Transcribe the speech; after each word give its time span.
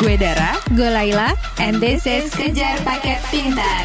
Gue 0.00 0.16
Dara, 0.16 0.56
gue 0.72 0.88
Laila, 0.88 1.36
and 1.60 1.76
this 1.76 2.08
is 2.08 2.32
Kejar 2.32 2.80
Paket 2.88 3.20
Pintar. 3.28 3.84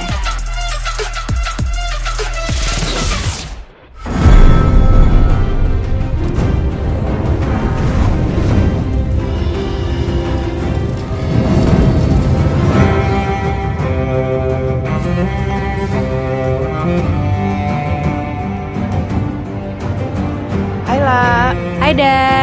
Hai 20.88 21.00
La, 21.04 21.52
Hai 21.84 21.92
Dar, 21.92 22.16
kita 22.16 22.35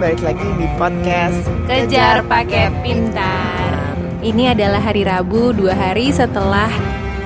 balik 0.00 0.24
lagi 0.24 0.48
di 0.56 0.64
podcast 0.80 1.44
Kejar 1.68 2.24
Paket 2.24 2.72
Pintar. 2.80 3.92
Ini 4.24 4.56
adalah 4.56 4.80
hari 4.80 5.04
Rabu, 5.04 5.52
dua 5.52 5.76
hari 5.76 6.08
setelah 6.08 6.72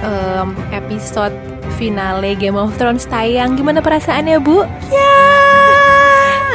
em, 0.02 0.50
episode 0.70 1.34
finale 1.78 2.34
Game 2.34 2.58
of 2.58 2.74
Thrones 2.74 3.06
tayang. 3.06 3.54
Gimana 3.54 3.78
perasaannya 3.78 4.38
Bu? 4.42 4.66
Ya. 4.90 5.14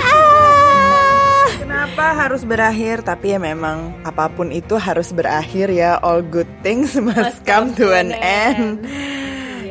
Ah. 0.10 1.46
Kenapa 1.60 2.06
harus 2.16 2.44
berakhir? 2.44 3.00
Tapi 3.02 3.36
ya 3.36 3.40
memang 3.40 3.96
apa 4.04 4.28
pun 4.28 4.52
itu 4.52 4.76
harus 4.76 5.12
berakhir 5.12 5.72
ya. 5.72 6.00
All 6.00 6.20
good 6.20 6.48
things 6.60 6.96
must 7.00 7.44
come 7.44 7.72
to 7.76 7.96
an 7.96 8.12
end. 8.16 8.84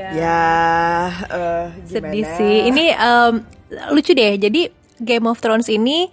Ya, 0.09 0.41
eh, 1.29 1.67
Sedih 1.85 2.25
gimana? 2.25 2.37
sih. 2.41 2.57
Ini 2.73 2.85
em, 2.97 3.33
lucu 3.93 4.17
deh. 4.17 4.41
Jadi 4.41 4.73
Game 4.99 5.29
of 5.29 5.39
Thrones 5.39 5.69
ini 5.69 6.09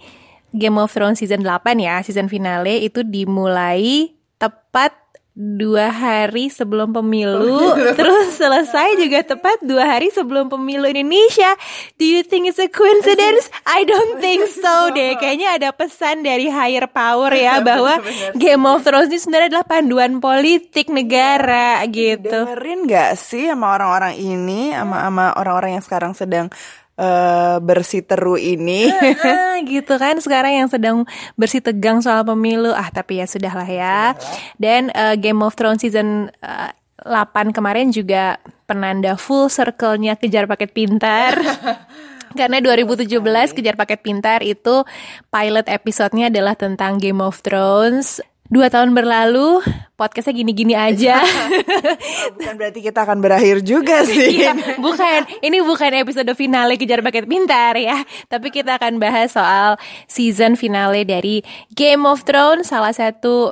Game 0.56 0.80
of 0.80 0.88
Thrones 0.88 1.20
season 1.20 1.44
8 1.44 1.76
ya, 1.76 2.00
season 2.00 2.32
finale 2.32 2.80
itu 2.80 3.04
dimulai 3.04 4.16
tepat 4.40 5.06
dua 5.36 5.92
hari 5.92 6.48
sebelum 6.48 6.96
pemilu, 6.96 7.76
terus 8.00 8.40
selesai 8.40 8.96
juga 8.96 9.20
tepat 9.20 9.60
dua 9.60 9.84
hari 9.84 10.08
sebelum 10.08 10.48
pemilu 10.48 10.88
Indonesia. 10.88 11.52
Do 12.00 12.08
you 12.08 12.24
think 12.24 12.48
it's 12.48 12.56
a 12.56 12.72
coincidence? 12.72 13.52
I 13.68 13.84
don't 13.84 14.16
think 14.24 14.48
so 14.48 14.88
deh. 14.96 15.20
Kayaknya 15.20 15.60
ada 15.60 15.68
pesan 15.76 16.24
dari 16.24 16.48
higher 16.48 16.88
power 16.88 17.28
ya 17.36 17.60
bahwa 17.60 18.00
Game 18.40 18.64
of 18.64 18.80
Thrones 18.80 19.12
ini 19.12 19.20
sebenarnya 19.20 19.48
adalah 19.52 19.68
panduan 19.68 20.24
politik 20.24 20.88
negara 20.88 21.84
gitu. 21.84 22.48
dengerin 22.48 22.88
gak 22.88 23.20
sih 23.20 23.52
sama 23.52 23.76
orang-orang 23.76 24.16
ini, 24.16 24.72
sama 24.72 25.04
sama 25.04 25.24
orang-orang 25.36 25.76
yang 25.76 25.84
sekarang 25.84 26.16
sedang 26.16 26.48
eh, 26.96 27.56
bersiteru 27.60 28.40
ini? 28.40 28.88
Gitu 29.70 29.94
kan 29.96 30.20
sekarang 30.20 30.64
yang 30.64 30.68
sedang 30.68 31.08
bersih 31.36 31.64
tegang 31.64 32.00
soal 32.04 32.24
pemilu. 32.24 32.72
Ah 32.72 32.92
tapi 32.92 33.20
ya 33.20 33.26
sudahlah 33.28 33.68
ya. 33.68 34.16
Dan 34.60 34.92
eh, 34.92 35.16
Game 35.20 35.40
of 35.40 35.56
Thrones 35.56 35.80
season 35.80 36.32
eh, 36.40 36.70
8 37.06 37.54
kemarin 37.54 37.94
juga 37.94 38.40
penanda 38.66 39.14
full 39.14 39.46
circle-nya 39.46 40.18
kejar 40.18 40.50
paket 40.50 40.74
pintar. 40.74 41.38
Karena 42.36 42.60
2017 42.60 43.56
Kejar 43.56 43.80
Paket 43.80 44.00
Pintar 44.04 44.44
itu 44.44 44.84
pilot 45.32 45.66
episodenya 45.72 46.28
adalah 46.28 46.52
tentang 46.52 47.00
Game 47.00 47.24
of 47.24 47.40
Thrones. 47.40 48.20
Dua 48.46 48.70
tahun 48.70 48.94
berlalu, 48.94 49.58
podcastnya 49.98 50.38
gini-gini 50.38 50.78
aja. 50.78 51.18
Bukan 52.38 52.54
berarti 52.54 52.78
kita 52.78 53.02
akan 53.02 53.18
berakhir 53.18 53.66
juga 53.66 54.06
sih. 54.06 54.38
Iya, 54.38 54.54
bukan. 54.78 55.26
Ini 55.42 55.58
bukan 55.66 55.90
episode 55.98 56.30
finale 56.38 56.78
Kejar 56.78 57.02
Paket 57.02 57.26
Pintar 57.26 57.74
ya. 57.74 58.06
Tapi 58.30 58.54
kita 58.54 58.78
akan 58.78 59.02
bahas 59.02 59.34
soal 59.34 59.80
season 60.06 60.54
finale 60.54 61.02
dari 61.02 61.42
Game 61.74 62.06
of 62.06 62.22
Thrones, 62.22 62.70
salah 62.70 62.94
satu 62.94 63.50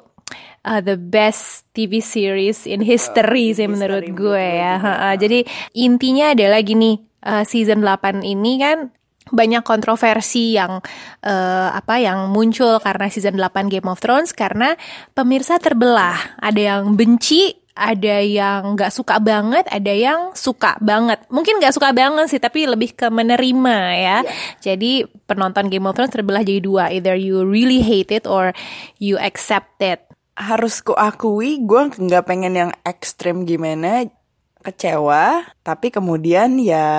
uh, 0.64 0.80
the 0.84 0.94
best 0.94 1.66
TV 1.74 1.98
series 1.98 2.68
in 2.68 2.84
history 2.84 3.50
sih 3.56 3.66
menurut 3.66 4.04
gue 4.14 4.46
ya. 4.46 4.78
Ha-ha. 4.78 5.10
Jadi 5.18 5.42
intinya 5.74 6.32
adalah 6.36 6.60
gini, 6.62 7.02
uh, 7.24 7.42
season 7.42 7.82
8 7.82 8.22
ini 8.22 8.52
kan 8.60 8.94
banyak 9.32 9.64
kontroversi 9.64 10.56
yang 10.56 10.84
eh, 11.24 11.68
apa 11.72 12.00
yang 12.02 12.28
muncul 12.28 12.76
karena 12.82 13.08
season 13.08 13.40
8 13.40 13.72
Game 13.72 13.88
of 13.88 14.00
Thrones 14.00 14.36
karena 14.36 14.76
pemirsa 15.16 15.56
terbelah. 15.56 16.36
Ada 16.42 16.76
yang 16.76 16.98
benci, 16.98 17.56
ada 17.74 18.20
yang 18.20 18.76
nggak 18.76 18.92
suka 18.92 19.18
banget, 19.18 19.64
ada 19.72 19.92
yang 19.92 20.20
suka 20.36 20.76
banget. 20.84 21.24
Mungkin 21.32 21.58
nggak 21.58 21.74
suka 21.74 21.90
banget 21.96 22.30
sih, 22.30 22.40
tapi 22.42 22.68
lebih 22.68 22.92
ke 22.92 23.08
menerima 23.08 23.78
ya. 23.96 24.18
Jadi 24.60 25.08
penonton 25.24 25.72
Game 25.72 25.88
of 25.88 25.96
Thrones 25.96 26.12
terbelah 26.12 26.44
jadi 26.44 26.60
dua, 26.60 26.92
either 26.92 27.16
you 27.16 27.42
really 27.42 27.80
hate 27.80 28.12
it 28.12 28.28
or 28.28 28.52
you 29.00 29.16
accept 29.16 29.80
it. 29.80 30.04
harus 30.34 30.82
kuakui 30.82 31.62
gue 31.62 31.94
nggak 31.94 32.26
pengen 32.26 32.58
yang 32.58 32.70
ekstrim 32.82 33.46
gimana 33.46 34.02
kecewa 34.66 35.46
tapi 35.62 35.94
kemudian 35.94 36.58
ya 36.58 36.90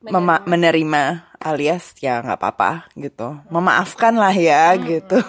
mema- 0.00 0.40
menerima 0.48 1.33
alias 1.44 1.92
ya 2.00 2.24
nggak 2.24 2.40
apa-apa 2.40 2.88
gitu 2.96 3.38
memaafkan 3.52 4.16
lah 4.16 4.32
ya 4.32 4.72
gitu 4.80 5.20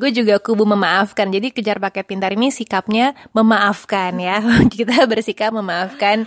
Gue 0.00 0.10
juga 0.14 0.38
kubu 0.38 0.64
memaafkan. 0.64 1.28
Jadi 1.28 1.50
kejar 1.50 1.82
paket 1.82 2.06
pintar 2.06 2.32
ini 2.32 2.48
sikapnya 2.48 3.12
memaafkan 3.34 4.14
ya. 4.16 4.38
Kita 4.74 5.04
bersikap 5.04 5.50
memaafkan 5.50 6.24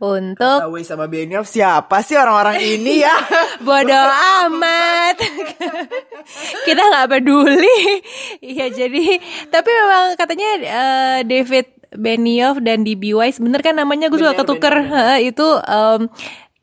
untuk 0.00 0.64
Tahu 0.64 0.80
sama 0.80 1.04
Benioff 1.10 1.44
siapa 1.44 2.00
sih 2.00 2.16
orang-orang 2.16 2.56
ini 2.64 3.04
ya 3.04 3.12
bodoh 3.66 4.08
amat. 4.46 5.20
Kita 6.66 6.80
nggak 6.80 7.08
peduli. 7.12 8.00
Iya 8.40 8.72
jadi 8.72 9.20
tapi 9.52 9.68
memang 9.68 10.04
katanya 10.16 10.48
eh, 10.64 11.18
David 11.28 11.66
Benioff 11.90 12.62
dan 12.62 12.86
D.B. 12.86 13.18
Wise 13.18 13.42
bener 13.42 13.60
kan 13.60 13.74
namanya 13.74 14.06
gue 14.08 14.16
suka 14.22 14.38
ketuker 14.38 14.74
bener, 14.86 15.18
itu 15.26 15.46
em, 15.66 16.06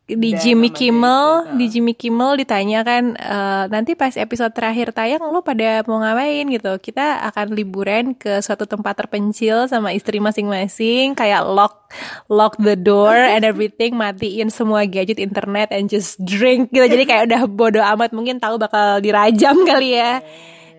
di 0.07 0.31
Dan 0.31 0.39
Jimmy 0.39 0.71
Kimmel 0.71 1.51
David, 1.51 1.55
di 1.59 1.65
Jimmy 1.67 1.93
Kimmel 1.93 2.39
ditanya 2.39 2.79
kan 2.87 3.11
eh, 3.19 3.65
nanti 3.67 3.91
pas 3.91 4.15
episode 4.15 4.55
terakhir 4.55 4.95
tayang 4.95 5.19
lo 5.19 5.43
pada 5.43 5.83
mau 5.83 5.99
ngapain 5.99 6.47
gitu. 6.47 6.79
Kita 6.79 7.27
akan 7.27 7.51
liburan 7.51 8.15
ke 8.15 8.39
suatu 8.39 8.63
tempat 8.63 8.95
terpencil 9.03 9.67
sama 9.67 9.91
istri 9.91 10.23
masing-masing 10.23 11.11
kayak 11.11 11.43
lock 11.43 11.91
lock 12.31 12.55
the 12.55 12.79
door 12.79 13.19
and 13.19 13.43
everything 13.43 13.99
matiin 13.99 14.47
semua 14.47 14.87
gadget 14.87 15.19
internet 15.19 15.75
and 15.75 15.91
just 15.91 16.15
drink 16.23 16.71
gitu. 16.71 16.87
Jadi 16.87 17.03
kayak 17.03 17.27
udah 17.27 17.43
bodoh 17.51 17.83
amat 17.83 18.15
mungkin 18.15 18.39
tahu 18.39 18.55
bakal 18.55 19.03
dirajam 19.03 19.59
kali 19.67 19.99
ya. 19.99 20.23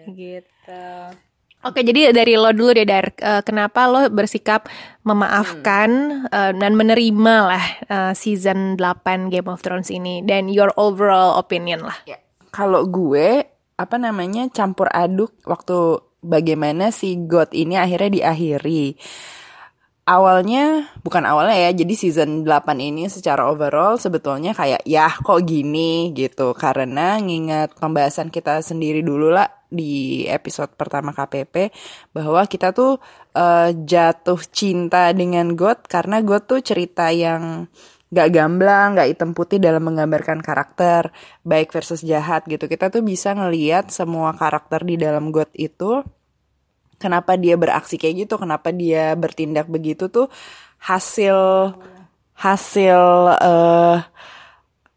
Gitu 0.09 0.81
Oke, 1.67 1.83
jadi 1.83 2.15
dari 2.15 2.39
lo 2.39 2.55
dulu 2.55 2.71
deh, 2.71 2.87
Dar. 2.87 3.11
Eh, 3.19 3.43
kenapa 3.43 3.91
lo 3.91 4.07
bersikap 4.15 4.71
memaafkan 5.03 6.23
eh, 6.31 6.53
dan 6.55 6.79
menerima 6.79 7.35
lah 7.51 7.65
eh, 7.91 8.13
season 8.15 8.79
8 8.79 9.33
Game 9.33 9.51
of 9.51 9.59
Thrones 9.61 9.91
ini 9.91 10.23
dan 10.23 10.47
your 10.47 10.71
overall 10.79 11.35
opinion 11.41 11.83
lah. 11.83 11.99
kalau 12.51 12.85
gue 12.89 13.45
apa 13.79 13.97
namanya 14.01 14.51
campur 14.51 14.91
aduk 14.91 15.31
waktu 15.47 16.03
bagaimana 16.25 16.91
si 16.91 17.15
God 17.15 17.55
ini 17.55 17.79
akhirnya 17.79 18.11
diakhiri 18.11 18.99
awalnya 20.09 20.91
bukan 21.07 21.23
awalnya 21.23 21.55
ya 21.69 21.71
jadi 21.71 21.95
season 21.95 22.43
8 22.43 22.75
ini 22.83 23.07
secara 23.07 23.47
overall 23.47 24.01
sebetulnya 24.01 24.57
kayak 24.57 24.83
ya 24.83 25.07
kok 25.13 25.47
gini 25.47 26.11
gitu 26.17 26.57
karena 26.59 27.23
ngingat 27.23 27.79
pembahasan 27.79 28.35
kita 28.35 28.65
sendiri 28.65 29.05
dulu 29.05 29.31
lah 29.31 29.47
di 29.69 30.25
episode 30.25 30.73
pertama 30.75 31.13
KPP 31.13 31.73
bahwa 32.17 32.45
kita 32.49 32.73
tuh 32.73 32.97
eh, 33.37 33.71
jatuh 33.77 34.41
cinta 34.49 35.13
dengan 35.13 35.53
God 35.53 35.85
karena 35.87 36.25
God 36.25 36.49
tuh 36.49 36.61
cerita 36.65 37.13
yang 37.13 37.69
gak 38.09 38.29
gamblang, 38.33 38.97
gak 38.97 39.09
hitam 39.13 39.37
putih 39.37 39.61
dalam 39.61 39.85
menggambarkan 39.85 40.41
karakter 40.41 41.13
baik 41.45 41.73
versus 41.73 42.01
jahat 42.01 42.49
gitu. 42.49 42.65
Kita 42.65 42.89
tuh 42.89 43.05
bisa 43.05 43.37
ngeliat 43.37 43.93
semua 43.93 44.33
karakter 44.33 44.85
di 44.85 44.97
dalam 44.97 45.29
God 45.29 45.53
itu 45.53 46.01
kenapa 46.97 47.37
dia 47.37 47.55
beraksi 47.61 48.01
kayak 48.01 48.29
gitu, 48.29 48.35
kenapa 48.41 48.73
dia 48.73 49.13
bertindak 49.15 49.69
begitu 49.69 50.09
tuh 50.09 50.33
hasil 50.81 51.37
hasil 52.39 53.01
eh 53.45 53.99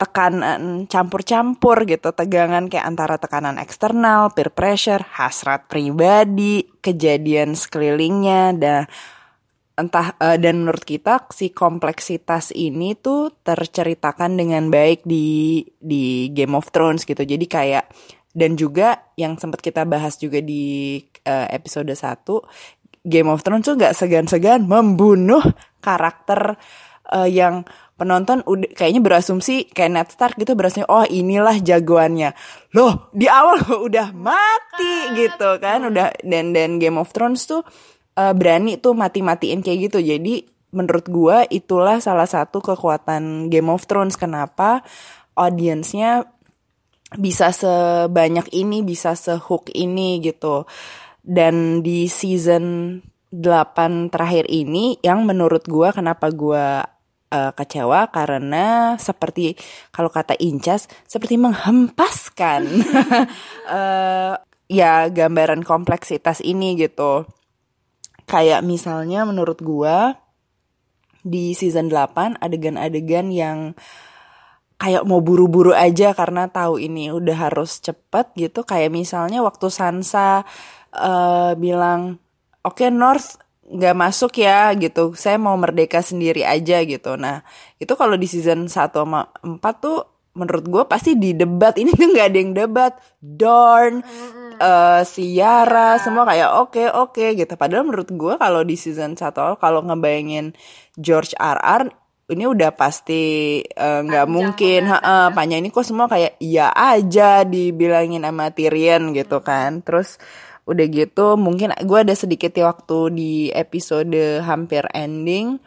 tekanan 0.01 0.89
campur-campur 0.89 1.85
gitu, 1.85 2.09
tegangan 2.09 2.65
kayak 2.65 2.89
antara 2.89 3.21
tekanan 3.21 3.61
eksternal, 3.61 4.33
peer 4.33 4.49
pressure, 4.49 5.05
hasrat 5.13 5.69
pribadi, 5.69 6.65
kejadian 6.81 7.53
sekelilingnya 7.53 8.57
dan 8.57 8.89
entah 9.77 10.17
eh, 10.17 10.41
dan 10.41 10.65
menurut 10.65 10.81
kita 10.81 11.29
si 11.29 11.53
kompleksitas 11.53 12.49
ini 12.57 12.97
tuh 12.97 13.29
terceritakan 13.45 14.41
dengan 14.41 14.73
baik 14.73 15.05
di 15.05 15.61
di 15.77 16.33
Game 16.33 16.57
of 16.57 16.73
Thrones 16.73 17.05
gitu. 17.05 17.21
Jadi 17.21 17.45
kayak 17.45 17.85
dan 18.33 18.57
juga 18.57 19.13
yang 19.19 19.37
sempat 19.37 19.61
kita 19.61 19.85
bahas 19.85 20.17
juga 20.17 20.41
di 20.41 20.97
eh, 21.25 21.47
episode 21.53 21.93
1 21.93 23.05
Game 23.05 23.29
of 23.29 23.41
Thrones 23.41 23.65
tuh 23.65 23.75
gak 23.77 23.97
segan-segan 23.97 24.65
membunuh 24.65 25.41
karakter 25.81 26.57
eh, 27.11 27.29
yang 27.29 27.65
penonton 28.01 28.41
udah 28.49 28.73
kayaknya 28.73 29.05
berasumsi 29.05 29.69
kayak 29.69 29.91
Ned 29.93 30.09
Stark 30.09 30.33
gitu 30.41 30.57
berasumsi 30.57 30.89
oh 30.89 31.05
inilah 31.05 31.61
jagoannya. 31.61 32.33
Loh 32.73 33.13
di 33.13 33.29
awal 33.29 33.61
udah 33.87 34.09
mati 34.17 35.13
gitu 35.13 35.61
kan 35.61 35.85
udah 35.85 36.09
dan 36.25 36.49
dan 36.57 36.81
Game 36.81 36.97
of 36.97 37.13
Thrones 37.13 37.45
tuh 37.45 37.61
uh, 38.17 38.33
berani 38.33 38.81
tuh 38.81 38.97
mati-matiin 38.97 39.61
kayak 39.61 39.93
gitu. 39.93 40.01
Jadi 40.01 40.41
menurut 40.73 41.05
gua 41.13 41.45
itulah 41.45 42.01
salah 42.01 42.25
satu 42.25 42.57
kekuatan 42.65 43.53
Game 43.53 43.69
of 43.69 43.85
Thrones. 43.85 44.17
Kenapa 44.17 44.81
audiensnya 45.37 46.25
bisa 47.13 47.53
sebanyak 47.53 48.49
ini 48.49 48.81
bisa 48.81 49.13
sehook 49.13 49.69
ini 49.77 50.17
gitu. 50.25 50.65
Dan 51.21 51.85
di 51.85 52.09
season 52.09 52.97
8 53.29 54.11
terakhir 54.11 54.49
ini 54.49 54.97
yang 55.05 55.23
menurut 55.23 55.69
gua 55.69 55.93
kenapa 55.93 56.33
gua 56.33 56.83
uh, 57.31 57.51
kecewa 57.55 58.11
karena 58.11 58.95
seperti 58.99 59.55
kalau 59.89 60.11
kata 60.11 60.35
Incas 60.37 60.91
seperti 61.07 61.39
menghempaskan 61.39 62.61
uh, 63.71 64.35
ya 64.69 65.07
gambaran 65.07 65.63
kompleksitas 65.63 66.43
ini 66.43 66.77
gitu. 66.77 67.25
Kayak 68.29 68.63
misalnya 68.63 69.25
menurut 69.27 69.59
gua 69.59 70.15
di 71.21 71.53
season 71.53 71.89
8 71.89 72.41
adegan-adegan 72.41 73.29
yang 73.29 73.77
kayak 74.81 75.05
mau 75.05 75.21
buru-buru 75.21 75.77
aja 75.77 76.17
karena 76.17 76.49
tahu 76.49 76.81
ini 76.81 77.13
udah 77.13 77.37
harus 77.37 77.77
cepet 77.85 78.33
gitu 78.33 78.65
kayak 78.65 78.89
misalnya 78.89 79.45
waktu 79.45 79.69
Sansa 79.69 80.41
uh, 80.97 81.53
bilang 81.53 82.17
oke 82.65 82.81
okay, 82.81 82.89
North 82.89 83.37
nggak 83.71 83.95
masuk 83.95 84.43
ya 84.43 84.75
gitu. 84.75 85.15
Saya 85.15 85.39
mau 85.39 85.55
merdeka 85.55 86.03
sendiri 86.03 86.43
aja 86.43 86.83
gitu. 86.83 87.15
Nah 87.15 87.41
itu 87.79 87.93
kalau 87.95 88.19
di 88.19 88.27
season 88.27 88.67
1 88.67 88.91
sama 88.91 89.31
4 89.39 89.59
tuh 89.79 90.11
menurut 90.35 90.65
gue 90.67 90.83
pasti 90.87 91.15
di 91.15 91.31
debat. 91.31 91.75
Ini 91.79 91.91
tuh 91.95 92.07
nggak 92.11 92.27
ada 92.27 92.37
yang 92.37 92.53
debat. 92.55 92.93
Dorn 93.23 94.03
uh, 94.59 95.01
si 95.07 95.35
Yara 95.39 95.95
semua 95.99 96.27
kayak 96.27 96.49
oke 96.59 96.71
okay, 96.75 96.87
oke 96.91 97.15
okay, 97.15 97.27
gitu. 97.39 97.53
Padahal 97.55 97.87
menurut 97.87 98.11
gue 98.11 98.33
kalau 98.35 98.61
di 98.67 98.75
season 98.75 99.15
1 99.15 99.31
kalau 99.59 99.79
ngebayangin 99.87 100.51
George 100.99 101.31
R.R. 101.39 101.87
ini 102.31 102.47
udah 102.47 102.71
pasti 102.71 103.59
eh, 103.59 103.99
nggak 104.07 104.23
uh, 104.23 104.31
mungkin. 104.31 104.87
uh, 104.87 105.35
panjang. 105.35 105.59
Ini 105.59 105.67
kok 105.67 105.83
semua 105.83 106.07
kayak 106.07 106.39
iya 106.39 106.71
aja 106.71 107.43
dibilangin 107.43 108.23
sama 108.23 108.55
Tyrion 108.55 109.11
gitu 109.11 109.43
kan. 109.43 109.83
Terus 109.83 110.15
udah 110.69 110.85
gitu 110.87 111.35
mungkin 111.41 111.73
gue 111.73 111.99
ada 111.99 112.13
sedikit 112.13 112.53
ya 112.53 112.69
waktu 112.69 112.97
di 113.13 113.31
episode 113.49 114.41
hampir 114.45 114.85
ending 114.93 115.57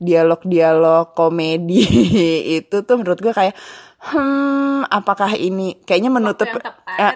dialog-dialog 0.00 1.12
komedi 1.12 1.84
itu 2.58 2.76
tuh 2.82 2.96
menurut 2.96 3.20
gue 3.20 3.32
kayak 3.36 3.54
hmm 4.00 4.60
apakah 4.88 5.36
ini? 5.36 5.76
Kayaknya 5.84 6.10
menutup 6.10 6.48
uh, 6.50 6.60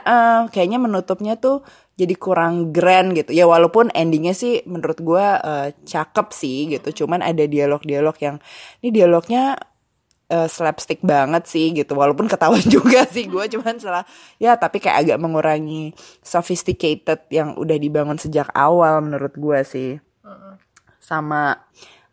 uh, 0.05 0.41
kayaknya 0.53 0.79
menutupnya 0.79 1.35
tuh 1.41 1.65
jadi 1.97 2.15
kurang 2.15 2.71
grand 2.71 3.17
gitu. 3.17 3.33
Ya 3.33 3.49
walaupun 3.49 3.89
endingnya 3.97 4.37
sih 4.37 4.63
menurut 4.69 5.01
gue 5.01 5.25
uh, 5.25 5.69
cakep 5.73 6.29
sih 6.31 6.69
gitu. 6.77 7.05
Cuman 7.05 7.25
ada 7.25 7.45
dialog-dialog 7.45 8.17
yang 8.21 8.37
ini 8.85 8.91
dialognya 8.93 9.57
uh, 10.31 10.49
slapstick 10.49 11.01
banget 11.05 11.45
sih 11.49 11.75
gitu. 11.75 11.97
Walaupun 11.97 12.31
ketahuan 12.31 12.65
juga 12.77 13.05
sih 13.09 13.27
gue 13.29 13.45
cuman 13.59 13.77
salah. 13.81 14.05
Ya 14.41 14.57
tapi 14.57 14.81
kayak 14.81 15.09
agak 15.09 15.19
mengurangi 15.21 15.93
sophisticated 16.25 17.27
yang 17.29 17.59
udah 17.59 17.77
dibangun 17.77 18.17
sejak 18.17 18.49
awal 18.55 19.01
menurut 19.05 19.35
gue 19.37 19.61
sih. 19.67 19.91
Sama 21.05 21.61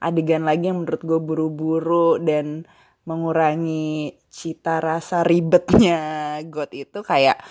adegan 0.02 0.44
lagi 0.44 0.68
yang 0.68 0.84
menurut 0.84 1.02
gue 1.06 1.20
buru-buru 1.22 2.20
dan 2.20 2.68
mengurangi 3.06 4.18
cita 4.30 4.78
rasa 4.78 5.26
ribetnya 5.26 6.38
God 6.46 6.70
itu 6.74 7.00
kayak 7.02 7.42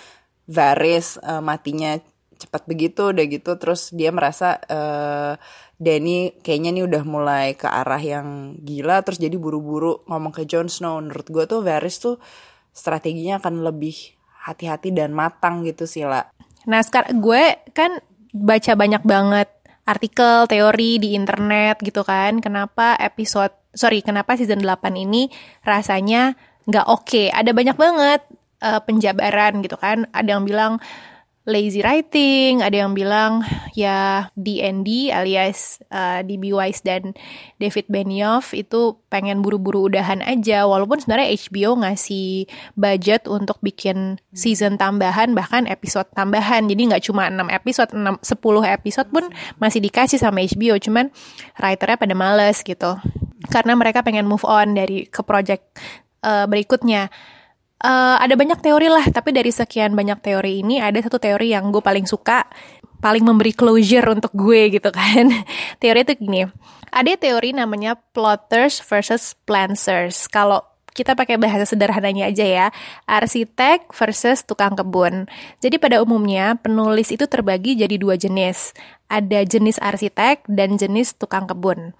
Varys 0.51 1.15
uh, 1.21 1.39
matinya 1.39 1.95
cepat 2.41 2.65
begitu 2.65 3.13
udah 3.13 3.25
gitu 3.29 3.55
terus 3.61 3.93
dia 3.93 4.09
merasa 4.09 4.57
uh, 4.65 5.37
Danny 5.77 6.41
kayaknya 6.41 6.73
nih 6.73 6.85
udah 6.89 7.03
mulai 7.05 7.53
ke 7.53 7.69
arah 7.69 8.01
yang 8.01 8.57
gila 8.61 9.05
terus 9.05 9.21
jadi 9.21 9.37
buru-buru 9.37 10.01
ngomong 10.09 10.33
ke 10.33 10.49
Jon 10.49 10.69
Snow 10.69 10.97
menurut 11.01 11.29
gue 11.29 11.43
tuh 11.45 11.61
Varys 11.61 12.01
tuh 12.01 12.17
strateginya 12.73 13.37
akan 13.37 13.65
lebih 13.65 14.17
hati-hati 14.41 14.89
dan 14.89 15.13
matang 15.13 15.61
gitu 15.61 15.85
sih 15.85 16.05
lah. 16.05 16.33
Nah 16.65 16.81
sekarang 16.81 17.21
gue 17.21 17.61
kan 17.77 18.01
baca 18.33 18.73
banyak 18.73 19.03
banget 19.05 19.49
artikel, 19.85 20.47
teori 20.47 21.01
di 21.01 21.13
internet 21.13 21.81
gitu 21.81 22.01
kan. 22.05 22.39
Kenapa 22.39 22.95
episode, 22.97 23.53
sorry, 23.75 24.01
kenapa 24.01 24.37
season 24.37 24.61
8 24.63 24.97
ini 24.97 25.29
rasanya 25.65 26.37
nggak 26.65 26.87
oke. 26.87 27.05
Okay. 27.05 27.27
Ada 27.29 27.51
banyak 27.51 27.77
banget 27.77 28.21
uh, 28.63 28.81
penjabaran 28.85 29.61
gitu 29.65 29.77
kan. 29.77 30.07
Ada 30.13 30.37
yang 30.37 30.43
bilang 30.45 30.73
lazy 31.49 31.81
writing, 31.81 32.61
ada 32.61 32.85
yang 32.85 32.93
bilang 32.93 33.41
ya 33.73 34.29
D&D 34.37 35.09
alias 35.09 35.81
uh, 35.89 36.21
D.B. 36.21 36.53
Wise 36.53 36.85
dan 36.85 37.17
David 37.57 37.89
Benioff 37.89 38.53
itu 38.53 39.01
pengen 39.09 39.41
buru-buru 39.41 39.89
udahan 39.89 40.21
aja 40.21 40.69
walaupun 40.69 41.01
sebenarnya 41.01 41.33
HBO 41.33 41.81
ngasih 41.81 42.45
budget 42.77 43.25
untuk 43.25 43.57
bikin 43.65 44.21
season 44.37 44.77
tambahan 44.77 45.33
bahkan 45.33 45.65
episode 45.65 46.05
tambahan 46.13 46.69
jadi 46.69 46.93
nggak 46.93 47.03
cuma 47.09 47.25
6 47.33 47.41
episode 47.49 47.91
6, 47.97 48.21
10 48.21 48.77
episode 48.77 49.09
pun 49.09 49.25
masih 49.57 49.81
dikasih 49.81 50.21
sama 50.21 50.45
HBO 50.45 50.77
cuman 50.77 51.09
writernya 51.57 51.97
pada 51.97 52.13
males 52.13 52.61
gitu 52.61 53.01
karena 53.49 53.73
mereka 53.73 54.05
pengen 54.05 54.29
move 54.29 54.45
on 54.45 54.77
dari 54.77 55.09
ke 55.09 55.25
project 55.25 55.81
uh, 56.21 56.45
berikutnya 56.45 57.09
uh, 57.81 58.17
ada 58.21 58.33
banyak 58.37 58.61
teori 58.61 58.87
lah, 58.87 59.05
tapi 59.09 59.33
dari 59.33 59.49
sekian 59.49 59.97
banyak 59.97 60.21
teori 60.21 60.61
ini 60.61 60.79
ada 60.79 60.97
satu 61.01 61.17
teori 61.17 61.51
yang 61.51 61.73
gue 61.73 61.81
paling 61.83 62.05
suka, 62.05 62.45
paling 63.01 63.25
memberi 63.25 63.51
closure 63.51 64.05
untuk 64.13 64.31
gue 64.33 64.77
gitu 64.77 64.89
kan. 64.93 65.29
teori 65.81 66.05
itu 66.05 66.13
gini, 66.17 66.45
ada 66.93 67.09
teori 67.17 67.51
namanya 67.51 67.97
plotters 68.13 68.79
versus 68.85 69.33
planters. 69.43 70.29
Kalau 70.29 70.61
kita 70.91 71.15
pakai 71.15 71.39
bahasa 71.39 71.63
sederhananya 71.63 72.27
aja 72.27 72.45
ya, 72.45 72.67
arsitek 73.07 73.89
versus 73.95 74.43
tukang 74.43 74.75
kebun. 74.75 75.25
Jadi 75.63 75.79
pada 75.79 76.03
umumnya 76.03 76.59
penulis 76.59 77.09
itu 77.15 77.25
terbagi 77.25 77.79
jadi 77.79 77.95
dua 77.95 78.19
jenis. 78.19 78.75
Ada 79.07 79.43
jenis 79.43 79.79
arsitek 79.79 80.47
dan 80.47 80.79
jenis 80.79 81.15
tukang 81.15 81.47
kebun 81.47 81.95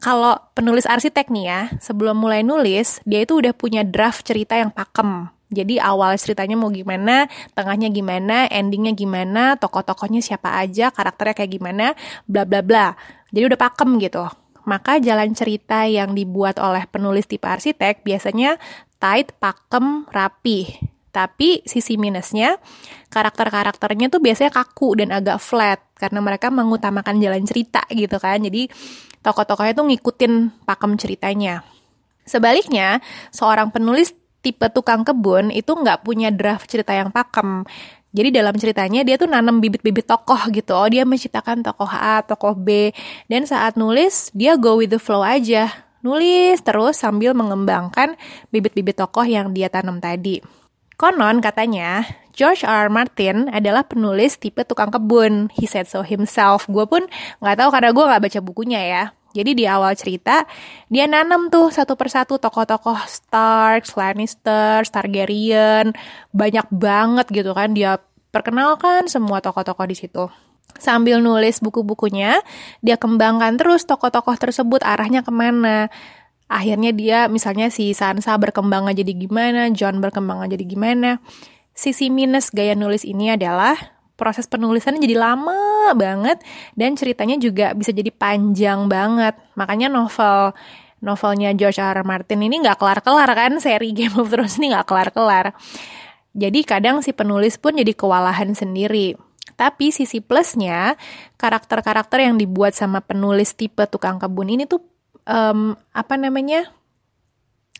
kalau 0.00 0.36
penulis 0.52 0.84
arsitek 0.84 1.32
nih 1.32 1.44
ya, 1.48 1.60
sebelum 1.80 2.20
mulai 2.20 2.44
nulis, 2.44 3.00
dia 3.08 3.24
itu 3.24 3.40
udah 3.40 3.56
punya 3.56 3.82
draft 3.82 4.24
cerita 4.28 4.56
yang 4.56 4.68
pakem. 4.68 5.32
Jadi 5.46 5.78
awal 5.78 6.18
ceritanya 6.18 6.58
mau 6.58 6.74
gimana, 6.74 7.30
tengahnya 7.54 7.86
gimana, 7.94 8.50
endingnya 8.50 8.92
gimana, 8.98 9.54
tokoh-tokohnya 9.54 10.18
siapa 10.18 10.58
aja, 10.58 10.90
karakternya 10.90 11.38
kayak 11.38 11.52
gimana, 11.54 11.86
bla 12.26 12.42
bla 12.42 12.60
bla. 12.66 12.98
Jadi 13.30 13.54
udah 13.54 13.60
pakem 13.60 14.02
gitu. 14.02 14.26
Maka 14.66 14.98
jalan 14.98 15.30
cerita 15.38 15.86
yang 15.86 16.18
dibuat 16.18 16.58
oleh 16.58 16.82
penulis 16.90 17.30
tipe 17.30 17.46
arsitek 17.46 18.02
biasanya 18.02 18.58
tight, 18.98 19.30
pakem, 19.38 20.10
rapi. 20.10 20.74
Tapi 21.16 21.64
sisi 21.64 21.96
minusnya, 21.96 22.60
karakter-karakternya 23.08 24.12
tuh 24.12 24.20
biasanya 24.20 24.52
kaku 24.52 25.00
dan 25.00 25.16
agak 25.16 25.40
flat 25.40 25.80
karena 25.96 26.20
mereka 26.20 26.52
mengutamakan 26.52 27.16
jalan 27.24 27.40
cerita 27.48 27.88
gitu 27.88 28.20
kan. 28.20 28.36
Jadi 28.44 28.68
tokoh-tokohnya 29.24 29.72
tuh 29.72 29.88
ngikutin 29.88 30.32
pakem 30.68 30.92
ceritanya. 31.00 31.64
Sebaliknya, 32.28 33.00
seorang 33.32 33.72
penulis 33.72 34.12
tipe 34.44 34.68
tukang 34.68 35.08
kebun 35.08 35.48
itu 35.48 35.72
nggak 35.72 36.04
punya 36.04 36.28
draft 36.28 36.68
cerita 36.68 36.92
yang 36.92 37.08
pakem. 37.08 37.64
Jadi 38.12 38.28
dalam 38.36 38.52
ceritanya 38.60 39.00
dia 39.00 39.16
tuh 39.16 39.32
nanam 39.32 39.56
bibit-bibit 39.56 40.04
tokoh 40.04 40.52
gitu. 40.52 40.76
Oh, 40.76 40.84
dia 40.84 41.08
menciptakan 41.08 41.64
tokoh 41.64 41.88
A, 41.88 42.20
tokoh 42.20 42.52
B. 42.52 42.92
Dan 43.24 43.48
saat 43.48 43.80
nulis, 43.80 44.28
dia 44.36 44.60
go 44.60 44.76
with 44.76 44.92
the 44.92 45.00
flow 45.00 45.24
aja. 45.24 45.72
Nulis 46.04 46.60
terus 46.60 47.00
sambil 47.00 47.32
mengembangkan 47.32 48.20
bibit-bibit 48.52 49.00
tokoh 49.00 49.24
yang 49.24 49.56
dia 49.56 49.72
tanam 49.72 49.96
tadi. 49.96 50.65
Konon 50.96 51.44
katanya, 51.44 52.08
George 52.32 52.64
R. 52.64 52.88
R. 52.88 52.88
Martin 52.88 53.52
adalah 53.52 53.84
penulis 53.84 54.40
tipe 54.40 54.64
tukang 54.64 54.88
kebun. 54.88 55.52
He 55.52 55.68
said 55.68 55.88
so 55.88 56.00
himself. 56.00 56.64
Gue 56.68 56.88
pun 56.88 57.04
nggak 57.44 57.56
tahu 57.60 57.68
karena 57.68 57.90
gue 57.92 58.04
nggak 58.04 58.22
baca 58.24 58.40
bukunya 58.40 58.80
ya. 58.80 59.04
Jadi 59.36 59.52
di 59.52 59.64
awal 59.68 59.92
cerita, 59.92 60.48
dia 60.88 61.04
nanam 61.04 61.52
tuh 61.52 61.68
satu 61.68 61.92
persatu 62.00 62.40
tokoh-tokoh 62.40 62.96
Stark, 63.04 63.84
Lannister, 63.92 64.80
Targaryen, 64.88 65.92
banyak 66.32 66.64
banget 66.72 67.28
gitu 67.28 67.52
kan. 67.52 67.76
Dia 67.76 68.00
perkenalkan 68.32 69.12
semua 69.12 69.44
tokoh-tokoh 69.44 69.84
di 69.84 69.96
situ. 69.96 70.32
Sambil 70.80 71.20
nulis 71.20 71.60
buku-bukunya, 71.60 72.40
dia 72.80 72.96
kembangkan 72.96 73.60
terus 73.60 73.84
tokoh-tokoh 73.84 74.36
tersebut 74.40 74.80
arahnya 74.80 75.20
ke 75.20 75.32
mana 75.32 75.92
akhirnya 76.46 76.90
dia 76.94 77.18
misalnya 77.26 77.70
si 77.70 77.92
Sansa 77.92 78.34
berkembang 78.38 78.86
jadi 78.90 79.12
gimana, 79.12 79.70
John 79.74 79.98
berkembang 79.98 80.46
jadi 80.46 80.62
gimana. 80.62 81.22
Sisi 81.76 82.08
minus 82.08 82.48
gaya 82.54 82.72
nulis 82.72 83.04
ini 83.04 83.34
adalah 83.34 83.76
proses 84.16 84.48
penulisannya 84.48 84.96
jadi 84.96 85.16
lama 85.20 85.92
banget 85.92 86.40
dan 86.72 86.96
ceritanya 86.96 87.36
juga 87.36 87.76
bisa 87.76 87.92
jadi 87.92 88.08
panjang 88.08 88.88
banget. 88.88 89.36
Makanya 89.54 89.92
novel 89.92 90.56
novelnya 91.04 91.52
George 91.52 91.78
R. 91.78 92.00
R. 92.00 92.02
Martin 92.02 92.40
ini 92.40 92.64
nggak 92.64 92.80
kelar-kelar 92.80 93.28
kan 93.36 93.60
seri 93.60 93.92
Game 93.92 94.16
of 94.16 94.32
Thrones 94.32 94.56
ini 94.56 94.72
nggak 94.72 94.88
kelar-kelar. 94.88 95.52
Jadi 96.36 96.60
kadang 96.68 97.00
si 97.00 97.12
penulis 97.16 97.56
pun 97.56 97.76
jadi 97.76 97.92
kewalahan 97.96 98.52
sendiri. 98.52 99.16
Tapi 99.56 99.88
sisi 99.88 100.20
plusnya, 100.20 101.00
karakter-karakter 101.40 102.20
yang 102.20 102.36
dibuat 102.36 102.76
sama 102.76 103.00
penulis 103.00 103.56
tipe 103.56 103.88
tukang 103.88 104.20
kebun 104.20 104.52
ini 104.52 104.68
tuh 104.68 104.84
um, 105.26 105.74
apa 105.92 106.14
namanya 106.16 106.70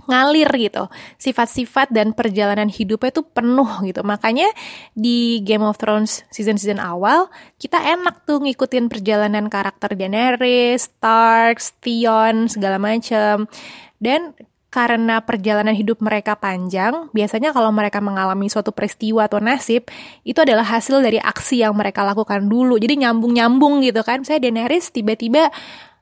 ngalir 0.06 0.46
gitu. 0.60 0.86
Sifat-sifat 1.16 1.88
dan 1.90 2.12
perjalanan 2.12 2.68
hidupnya 2.68 3.10
itu 3.10 3.24
penuh 3.24 3.70
gitu. 3.88 4.04
Makanya 4.04 4.46
di 4.92 5.40
Game 5.42 5.64
of 5.64 5.80
Thrones 5.80 6.22
season-season 6.28 6.78
awal 6.78 7.32
kita 7.56 7.80
enak 7.80 8.28
tuh 8.28 8.44
ngikutin 8.44 8.92
perjalanan 8.92 9.48
karakter 9.48 9.96
Daenerys, 9.96 10.92
Stark, 10.92 11.64
Theon, 11.80 12.46
segala 12.52 12.76
macem. 12.76 13.48
Dan 13.96 14.36
karena 14.68 15.24
perjalanan 15.24 15.72
hidup 15.72 16.04
mereka 16.04 16.36
panjang, 16.36 17.08
biasanya 17.16 17.56
kalau 17.56 17.72
mereka 17.72 17.96
mengalami 18.04 18.52
suatu 18.52 18.76
peristiwa 18.76 19.24
atau 19.24 19.40
nasib, 19.40 19.88
itu 20.20 20.36
adalah 20.36 20.68
hasil 20.68 21.00
dari 21.00 21.16
aksi 21.16 21.64
yang 21.64 21.72
mereka 21.72 22.04
lakukan 22.04 22.44
dulu. 22.44 22.76
Jadi 22.76 23.00
nyambung-nyambung 23.00 23.80
gitu 23.80 24.04
kan. 24.04 24.20
Saya 24.20 24.36
Daenerys 24.36 24.92
tiba-tiba 24.92 25.48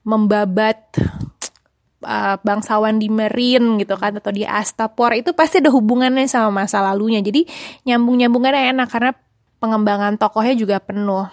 membabat 0.02 0.90
uh, 2.04 2.36
bangsawan 2.44 3.00
di 3.00 3.08
Merin 3.08 3.80
gitu 3.80 3.98
kan 3.98 4.14
atau 4.20 4.30
di 4.30 4.44
Astapor 4.46 5.16
itu 5.16 5.32
pasti 5.32 5.58
ada 5.58 5.72
hubungannya 5.72 6.28
sama 6.30 6.62
masa 6.62 6.84
lalunya. 6.84 7.24
Jadi 7.24 7.48
nyambung-nyambungannya 7.88 8.76
enak 8.76 8.88
karena 8.92 9.10
pengembangan 9.58 10.20
tokohnya 10.20 10.54
juga 10.54 10.76
penuh. 10.78 11.26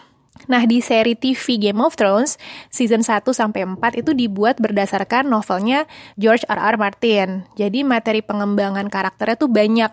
Nah, 0.47 0.63
di 0.65 0.81
seri 0.81 1.13
TV 1.13 1.59
Game 1.59 1.83
of 1.83 1.93
Thrones 1.99 2.39
season 2.71 3.05
1 3.05 3.27
sampai 3.29 3.67
4 3.67 4.01
itu 4.01 4.15
dibuat 4.15 4.57
berdasarkan 4.57 5.27
novelnya 5.27 5.85
George 6.17 6.47
R. 6.47 6.57
R. 6.57 6.75
Martin. 6.79 7.45
Jadi 7.59 7.83
materi 7.85 8.23
pengembangan 8.25 8.87
karakternya 8.87 9.37
tuh 9.37 9.51
banyak. 9.51 9.91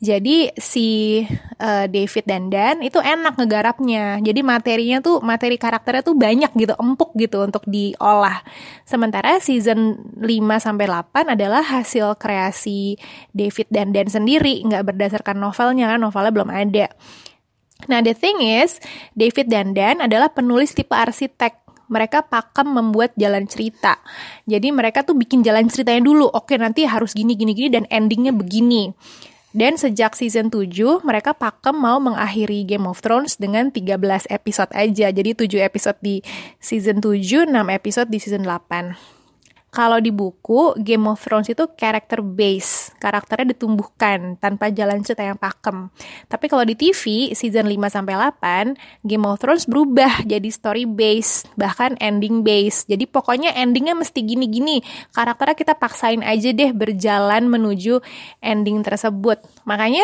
Jadi 0.00 0.48
si 0.56 1.20
uh, 1.60 1.84
David 1.84 2.24
dan 2.24 2.48
Dan 2.48 2.80
itu 2.80 2.96
enak 2.96 3.36
ngegarapnya. 3.36 4.16
Jadi 4.24 4.40
materinya 4.40 5.04
tuh 5.04 5.20
materi 5.20 5.60
karakternya 5.60 6.00
tuh 6.00 6.16
banyak 6.16 6.48
gitu, 6.56 6.72
empuk 6.80 7.12
gitu 7.20 7.44
untuk 7.44 7.68
diolah. 7.68 8.40
Sementara 8.88 9.36
season 9.44 10.00
5 10.16 10.24
sampai 10.56 10.88
8 10.88 11.36
adalah 11.36 11.60
hasil 11.60 12.16
kreasi 12.16 12.96
David 13.36 13.68
dan 13.68 13.92
Dan 13.92 14.08
sendiri, 14.08 14.64
nggak 14.64 14.88
berdasarkan 14.88 15.36
novelnya, 15.36 16.00
novelnya 16.00 16.32
belum 16.32 16.48
ada. 16.48 16.88
Nah, 17.92 18.00
the 18.00 18.16
thing 18.16 18.40
is, 18.40 18.80
David 19.12 19.52
dan 19.52 19.76
Dan 19.76 20.00
adalah 20.00 20.32
penulis 20.32 20.72
tipe 20.72 20.96
arsitek 20.96 21.60
mereka 21.90 22.24
pakem 22.24 22.72
membuat 22.72 23.12
jalan 23.20 23.44
cerita. 23.44 24.00
Jadi 24.48 24.72
mereka 24.72 25.04
tuh 25.04 25.18
bikin 25.18 25.44
jalan 25.44 25.66
ceritanya 25.68 26.06
dulu. 26.06 26.24
Oke, 26.30 26.56
nanti 26.56 26.86
harus 26.86 27.12
gini 27.12 27.34
gini 27.36 27.52
gini 27.52 27.68
dan 27.68 27.84
endingnya 27.90 28.32
begini. 28.32 28.94
Dan 29.50 29.74
sejak 29.74 30.14
season 30.14 30.46
7, 30.48 31.02
mereka 31.02 31.34
pakem 31.34 31.74
mau 31.74 31.98
mengakhiri 31.98 32.62
Game 32.62 32.86
of 32.86 33.02
Thrones 33.02 33.34
dengan 33.34 33.74
13 33.74 34.30
episode 34.30 34.70
aja. 34.70 35.10
Jadi 35.10 35.30
7 35.34 35.58
episode 35.58 35.98
di 35.98 36.22
season 36.62 37.02
7, 37.02 37.50
6 37.50 37.50
episode 37.50 38.08
di 38.08 38.18
season 38.22 38.46
8 38.46 39.19
kalau 39.70 40.02
di 40.02 40.10
buku 40.10 40.74
Game 40.82 41.06
of 41.06 41.22
Thrones 41.22 41.46
itu 41.46 41.70
karakter 41.78 42.18
base, 42.20 42.90
karakternya 42.98 43.54
ditumbuhkan 43.54 44.34
tanpa 44.42 44.68
jalan 44.74 44.98
cerita 45.06 45.22
yang 45.22 45.38
pakem. 45.38 45.88
Tapi 46.26 46.50
kalau 46.50 46.66
di 46.66 46.74
TV 46.74 47.30
season 47.38 47.70
5 47.70 47.78
sampai 47.86 48.18
8, 48.18 49.06
Game 49.06 49.24
of 49.30 49.38
Thrones 49.38 49.70
berubah 49.70 50.26
jadi 50.26 50.50
story 50.50 50.90
base, 50.90 51.46
bahkan 51.54 51.94
ending 52.02 52.42
base. 52.42 52.82
Jadi 52.90 53.06
pokoknya 53.06 53.54
endingnya 53.54 53.94
mesti 53.94 54.26
gini-gini. 54.26 54.82
Karakternya 55.14 55.54
kita 55.54 55.74
paksain 55.78 56.26
aja 56.26 56.50
deh 56.50 56.74
berjalan 56.74 57.46
menuju 57.46 58.02
ending 58.42 58.82
tersebut. 58.82 59.38
Makanya 59.62 60.02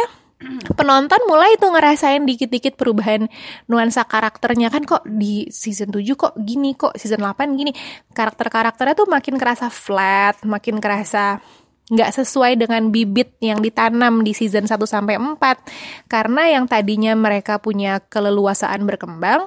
penonton 0.77 1.21
mulai 1.25 1.57
tuh 1.57 1.73
ngerasain 1.73 2.21
dikit-dikit 2.29 2.77
perubahan 2.77 3.29
nuansa 3.67 4.05
karakternya. 4.05 4.69
Kan 4.69 4.85
kok 4.85 5.05
di 5.09 5.49
season 5.49 5.89
7 5.89 6.05
kok 6.13 6.35
gini 6.37 6.77
kok 6.77 6.95
season 7.01 7.25
8 7.25 7.57
gini. 7.57 7.73
Karakter-karakternya 8.13 8.95
tuh 8.95 9.09
makin 9.09 9.41
kerasa 9.41 9.73
flat 9.73 10.41
makin 10.45 10.79
kerasa 10.79 11.41
nggak 11.87 12.11
sesuai 12.19 12.59
dengan 12.59 12.91
bibit 12.91 13.39
yang 13.39 13.63
ditanam 13.63 14.27
di 14.27 14.35
season 14.35 14.67
1 14.67 14.75
sampai 14.91 15.23
4 15.23 16.11
karena 16.11 16.43
yang 16.51 16.67
tadinya 16.67 17.15
mereka 17.15 17.63
punya 17.63 18.03
keleluasaan 18.03 18.83
berkembang 18.83 19.47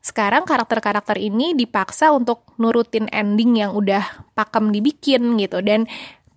sekarang 0.00 0.48
karakter-karakter 0.48 1.20
ini 1.20 1.52
dipaksa 1.52 2.08
untuk 2.08 2.56
nurutin 2.56 3.04
ending 3.12 3.60
yang 3.60 3.76
udah 3.76 4.32
pakem 4.32 4.72
dibikin 4.72 5.36
gitu. 5.36 5.60
Dan 5.60 5.84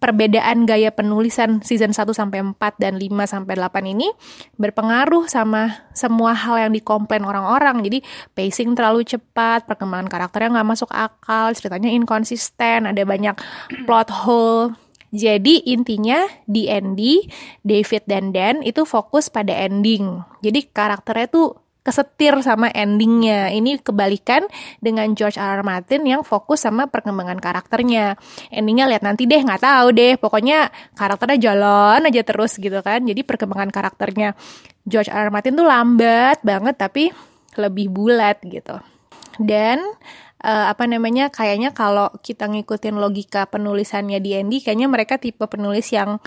perbedaan 0.04 0.68
gaya 0.68 0.92
penulisan 0.92 1.64
season 1.64 1.96
1 1.96 2.12
sampai 2.12 2.44
4 2.44 2.60
dan 2.76 3.00
5 3.00 3.08
sampai 3.24 3.56
8 3.56 3.88
ini 3.88 4.12
berpengaruh 4.60 5.32
sama 5.32 5.88
semua 5.96 6.36
hal 6.36 6.68
yang 6.68 6.76
dikomplain 6.76 7.24
orang-orang. 7.24 7.80
Jadi 7.88 8.04
pacing 8.36 8.76
terlalu 8.76 9.08
cepat, 9.08 9.64
perkembangan 9.64 10.12
karakternya 10.12 10.60
nggak 10.60 10.70
masuk 10.76 10.92
akal, 10.92 11.56
ceritanya 11.56 11.88
inkonsisten, 11.88 12.92
ada 12.92 13.00
banyak 13.08 13.40
plot 13.88 14.12
hole. 14.12 14.76
Jadi 15.16 15.72
intinya 15.72 16.28
di 16.50 16.68
Andy, 16.68 17.24
David 17.64 18.04
dan 18.04 18.36
Dan 18.36 18.60
itu 18.60 18.84
fokus 18.84 19.32
pada 19.32 19.56
ending. 19.56 20.20
Jadi 20.44 20.68
karakternya 20.68 21.32
tuh 21.32 21.63
kesetir 21.84 22.34
sama 22.40 22.72
endingnya. 22.72 23.52
Ini 23.52 23.84
kebalikan 23.84 24.48
dengan 24.80 25.12
George 25.14 25.38
R. 25.38 25.60
R. 25.60 25.62
Martin 25.62 26.08
yang 26.08 26.24
fokus 26.24 26.64
sama 26.64 26.88
perkembangan 26.88 27.38
karakternya. 27.38 28.16
Endingnya 28.50 28.88
lihat 28.90 29.04
nanti 29.04 29.28
deh, 29.28 29.44
nggak 29.44 29.62
tahu 29.62 29.88
deh. 29.92 30.16
Pokoknya 30.18 30.72
karakternya 30.96 31.52
jalan 31.52 32.08
aja 32.08 32.22
terus 32.24 32.56
gitu 32.58 32.80
kan. 32.80 33.04
Jadi 33.04 33.22
perkembangan 33.22 33.70
karakternya 33.70 34.34
George 34.88 35.12
R. 35.12 35.28
R. 35.28 35.30
Martin 35.30 35.60
tuh 35.60 35.68
lambat 35.68 36.40
banget 36.42 36.76
tapi 36.80 37.12
lebih 37.60 37.92
bulat 37.92 38.40
gitu. 38.42 38.80
Dan 39.38 39.84
uh, 40.44 40.66
apa 40.70 40.84
namanya 40.86 41.32
kayaknya 41.32 41.72
kalau 41.72 42.12
kita 42.22 42.46
ngikutin 42.52 43.00
logika 43.00 43.48
penulisannya 43.48 44.20
di 44.20 44.38
Andy 44.38 44.62
kayaknya 44.62 44.88
mereka 44.92 45.18
tipe 45.18 45.44
penulis 45.48 45.90
yang 45.90 46.20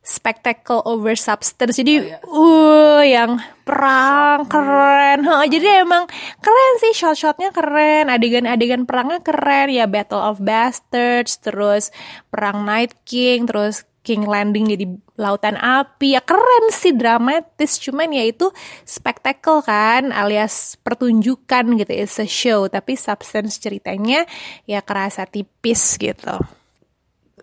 spectacle 0.00 0.80
over 0.88 1.12
substance. 1.12 1.76
Jadi 1.76 2.00
oh, 2.00 2.04
iya. 2.04 2.18
uh 2.24 3.02
yang 3.04 3.30
perang 3.62 4.48
keren. 4.48 5.22
Huh, 5.28 5.44
jadi 5.46 5.84
emang 5.84 6.08
keren 6.40 6.74
sih 6.80 6.92
shot-shotnya 6.96 7.52
keren 7.52 8.08
adegan-adegan 8.08 8.88
perangnya 8.88 9.20
keren. 9.20 9.68
Ya 9.70 9.84
Battle 9.86 10.20
of 10.20 10.40
Bastards 10.40 11.38
terus 11.38 11.92
perang 12.32 12.64
Night 12.64 12.96
King 13.04 13.44
terus 13.44 13.84
King 14.00 14.24
Landing 14.24 14.72
jadi 14.72 14.86
lautan 15.20 15.60
api. 15.60 16.16
Ya 16.16 16.24
keren 16.24 16.72
sih 16.72 16.96
dramatis. 16.96 17.76
Cuman 17.76 18.10
ya 18.10 18.24
itu 18.24 18.48
spektakel 18.88 19.60
kan 19.60 20.10
alias 20.16 20.80
pertunjukan 20.80 21.76
gitu. 21.76 21.92
It's 21.92 22.16
a 22.16 22.26
show 22.26 22.66
tapi 22.72 22.96
substance 22.96 23.60
ceritanya 23.60 24.24
ya 24.64 24.80
kerasa 24.80 25.28
tipis 25.28 26.00
gitu 26.00 26.59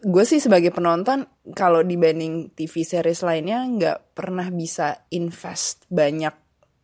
gue 0.04 0.24
sih 0.26 0.42
sebagai 0.42 0.70
penonton 0.74 1.26
kalau 1.58 1.82
dibanding 1.82 2.54
TV 2.54 2.86
series 2.86 3.26
lainnya 3.26 3.66
nggak 3.66 3.98
pernah 4.18 4.48
bisa 4.54 5.08
invest 5.14 5.86
banyak 5.90 6.34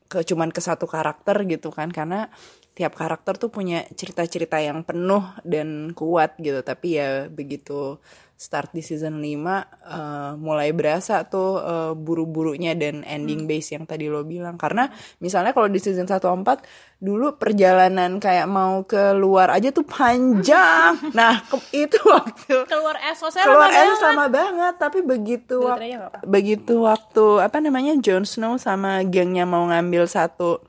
ke 0.10 0.22
cuman 0.22 0.54
ke 0.54 0.62
satu 0.62 0.86
karakter 0.86 1.46
gitu 1.50 1.74
kan. 1.74 1.90
Karena 1.90 2.30
tiap 2.74 2.98
karakter 2.98 3.38
tuh 3.38 3.54
punya 3.54 3.86
cerita-cerita 3.94 4.58
yang 4.58 4.82
penuh 4.82 5.22
dan 5.46 5.94
kuat 5.94 6.38
gitu 6.42 6.66
tapi 6.66 6.98
ya 6.98 7.30
begitu 7.30 8.02
start 8.44 8.76
di 8.76 8.84
season 8.84 9.24
5 9.24 9.24
uh, 9.24 9.56
eh, 9.56 10.32
mulai 10.36 10.76
berasa 10.76 11.24
tuh 11.30 11.62
uh, 11.62 11.94
buru-burunya 11.96 12.76
dan 12.76 13.06
ending 13.08 13.46
hmm. 13.46 13.50
base 13.50 13.78
yang 13.78 13.86
tadi 13.88 14.12
lo 14.12 14.26
bilang 14.28 14.60
karena 14.60 14.92
misalnya 15.24 15.56
kalau 15.56 15.72
di 15.72 15.80
season 15.80 16.10
1 16.10 16.20
4 16.20 17.00
dulu 17.00 17.40
perjalanan 17.40 18.20
kayak 18.20 18.48
mau 18.52 18.84
keluar 18.84 19.52
aja 19.52 19.72
tuh 19.72 19.88
panjang. 19.88 20.96
nah, 21.18 21.40
ke, 21.46 21.56
itu 21.76 22.00
waktu 22.04 22.68
keluar 22.68 23.00
esosnya 23.12 23.44
keluar 23.48 23.72
lama 23.72 23.96
sama 24.00 24.26
banget, 24.28 24.74
tapi 24.80 25.00
begitu 25.04 25.64
waktu 25.64 26.00
begitu 26.28 26.84
waktu 26.84 27.44
apa 27.44 27.64
namanya 27.64 27.96
Jon 28.00 28.28
Snow 28.28 28.60
sama 28.60 29.04
gengnya 29.08 29.48
mau 29.48 29.68
ngambil 29.68 30.08
satu 30.08 30.64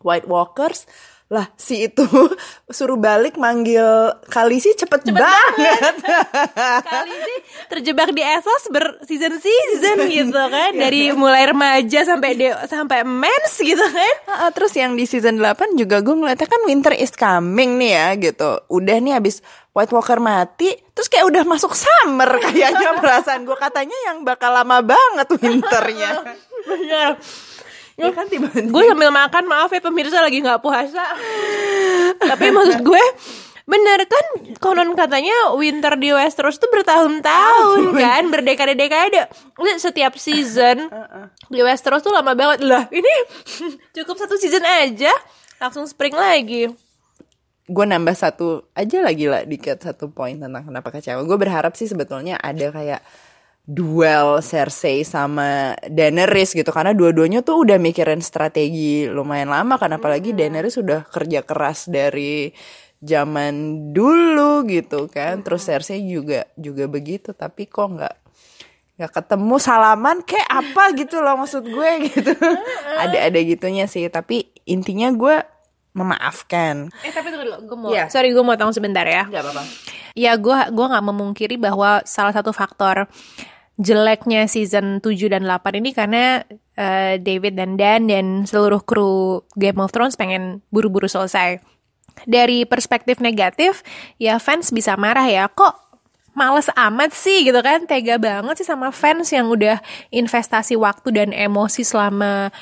White 0.00 0.28
Walkers 0.28 0.88
lah 1.30 1.46
si 1.54 1.86
itu 1.86 2.02
suruh 2.76 2.98
balik 2.98 3.38
manggil 3.38 4.10
Kalisi 4.26 4.74
cepet, 4.74 5.06
cepet 5.06 5.22
banget. 5.22 5.94
banget. 6.02 6.26
Kalisi 6.90 7.34
terjebak 7.70 8.10
di 8.10 8.18
Esos 8.18 8.66
ber 8.74 8.98
season 9.06 9.38
season 9.38 10.06
gitu 10.10 10.34
kan 10.34 10.74
iya. 10.74 10.82
dari 10.82 11.14
mulai 11.14 11.46
remaja 11.46 12.02
sampai 12.02 12.34
de 12.34 12.50
sampai 12.66 13.06
mens 13.06 13.62
gitu 13.62 13.78
kan. 13.78 14.14
Uh, 14.26 14.50
terus 14.50 14.74
yang 14.74 14.98
di 14.98 15.06
season 15.06 15.38
8 15.38 15.78
juga 15.78 16.02
gue 16.02 16.18
ngeliatnya 16.18 16.50
kan 16.50 16.66
winter 16.66 16.98
is 16.98 17.14
coming 17.14 17.78
nih 17.78 17.90
ya 17.94 18.06
gitu. 18.18 18.50
Udah 18.66 18.98
nih 18.98 19.22
abis 19.22 19.38
White 19.70 19.94
Walker 19.94 20.18
mati, 20.18 20.74
terus 20.98 21.06
kayak 21.06 21.30
udah 21.30 21.46
masuk 21.46 21.78
summer 21.78 22.42
kayaknya 22.42 22.98
perasaan 22.98 23.46
gue 23.46 23.54
katanya 23.54 23.94
yang 24.10 24.26
bakal 24.26 24.50
lama 24.50 24.82
banget 24.82 25.30
winternya. 25.30 26.26
Benar 26.66 27.22
ya 27.98 28.10
kan 28.14 28.26
tiba-tiba. 28.26 28.70
Gue 28.70 28.84
sambil 28.86 29.10
makan 29.10 29.44
maaf 29.48 29.70
ya 29.72 29.80
pemirsa 29.82 30.22
lagi 30.22 30.42
nggak 30.42 30.62
puasa. 30.62 31.02
Tapi 32.20 32.46
maksud 32.52 32.84
gue 32.90 33.04
Bener 33.70 34.02
kan 34.10 34.26
konon 34.58 34.98
katanya 34.98 35.54
winter 35.54 35.94
di 35.94 36.10
Westeros 36.10 36.58
tuh 36.58 36.66
bertahun-tahun 36.74 37.94
kan 37.94 38.26
berdekade-dekade. 38.26 39.30
Setiap 39.78 40.18
season 40.18 40.90
di 41.54 41.62
Westeros 41.62 42.02
tuh 42.02 42.10
lama 42.10 42.34
banget. 42.34 42.66
Lah 42.66 42.90
ini 42.90 43.14
cukup 43.94 44.18
satu 44.18 44.34
season 44.42 44.66
aja 44.66 45.14
langsung 45.62 45.86
spring 45.86 46.18
lagi. 46.18 46.66
Gue 47.70 47.86
nambah 47.86 48.18
satu 48.18 48.66
aja 48.74 48.98
lagi 49.06 49.30
lah 49.30 49.46
dikit 49.46 49.78
satu 49.78 50.10
poin 50.10 50.34
tentang 50.34 50.66
kenapa 50.66 50.90
kecewa. 50.90 51.22
Gue 51.22 51.38
berharap 51.38 51.78
sih 51.78 51.86
sebetulnya 51.86 52.42
ada 52.42 52.74
kayak 52.74 53.06
duel 53.66 54.40
Cersei 54.42 55.06
sama 55.06 55.76
Daenerys 55.86 56.56
gitu. 56.56 56.68
Karena 56.72 56.96
dua-duanya 56.96 57.44
tuh 57.44 57.62
udah 57.62 57.76
mikirin 57.76 58.24
strategi 58.24 59.06
lumayan 59.06 59.52
lama 59.52 59.76
kan. 59.76 59.92
Apalagi 59.94 60.32
Daenerys 60.34 60.78
sudah 60.80 61.06
kerja 61.06 61.44
keras 61.44 61.86
dari 61.86 62.50
zaman 63.00 63.88
dulu 63.94 64.66
gitu 64.66 65.06
kan. 65.06 65.44
Terus 65.44 65.66
Cersei 65.68 66.02
juga 66.02 66.48
juga 66.58 66.90
begitu. 66.90 67.36
Tapi 67.36 67.68
kok 67.68 67.88
nggak 67.96 68.14
nggak 69.00 69.12
ketemu 69.16 69.56
salaman 69.56 70.20
kayak 70.28 70.50
apa 70.50 70.84
gitu 71.00 71.22
loh 71.22 71.40
maksud 71.40 71.64
gue 71.64 71.90
gitu. 72.10 72.32
Ada 72.98 73.30
ada 73.30 73.38
gitunya 73.44 73.86
sih. 73.86 74.08
Tapi 74.10 74.50
intinya 74.66 75.08
gue 75.14 75.36
memaafkan. 75.90 76.86
Eh 77.02 77.10
tapi 77.10 77.34
tunggu 77.34 77.50
dulu, 77.50 77.58
gue 77.66 77.76
mau 77.76 77.90
Iya. 77.90 78.06
Sorry 78.10 78.30
gue 78.30 78.44
mau 78.44 78.54
tahu 78.54 78.70
sebentar 78.74 79.02
ya. 79.06 79.26
Nggak 79.26 79.42
apa-apa 79.46 79.64
Ya 80.18 80.34
gue 80.36 80.58
gua 80.74 80.86
nggak 80.90 81.06
memungkiri 81.06 81.56
bahwa 81.60 82.02
salah 82.04 82.34
satu 82.34 82.50
faktor 82.50 83.10
jeleknya 83.80 84.44
season 84.44 85.00
7 85.00 85.32
dan 85.32 85.48
8 85.48 85.80
ini 85.80 85.90
karena 85.96 86.44
eh, 86.76 87.16
David 87.16 87.56
dan 87.56 87.80
Dan 87.80 88.06
dan 88.06 88.26
seluruh 88.44 88.84
kru 88.84 89.42
Game 89.56 89.80
of 89.80 89.90
Thrones 89.90 90.20
pengen 90.20 90.60
buru-buru 90.68 91.08
selesai. 91.08 91.64
Dari 92.28 92.68
perspektif 92.68 93.16
negatif, 93.22 93.80
ya 94.20 94.36
fans 94.36 94.68
bisa 94.76 94.92
marah 95.00 95.24
ya, 95.24 95.48
kok 95.48 95.89
males 96.32 96.70
amat 96.72 97.10
sih 97.10 97.42
gitu 97.46 97.58
kan, 97.60 97.84
tega 97.84 98.16
banget 98.16 98.62
sih 98.62 98.68
sama 98.68 98.94
fans 98.94 99.30
yang 99.34 99.50
udah 99.50 99.82
investasi 100.14 100.78
waktu 100.78 101.08
dan 101.10 101.30
emosi 101.34 101.82
selama 101.82 102.54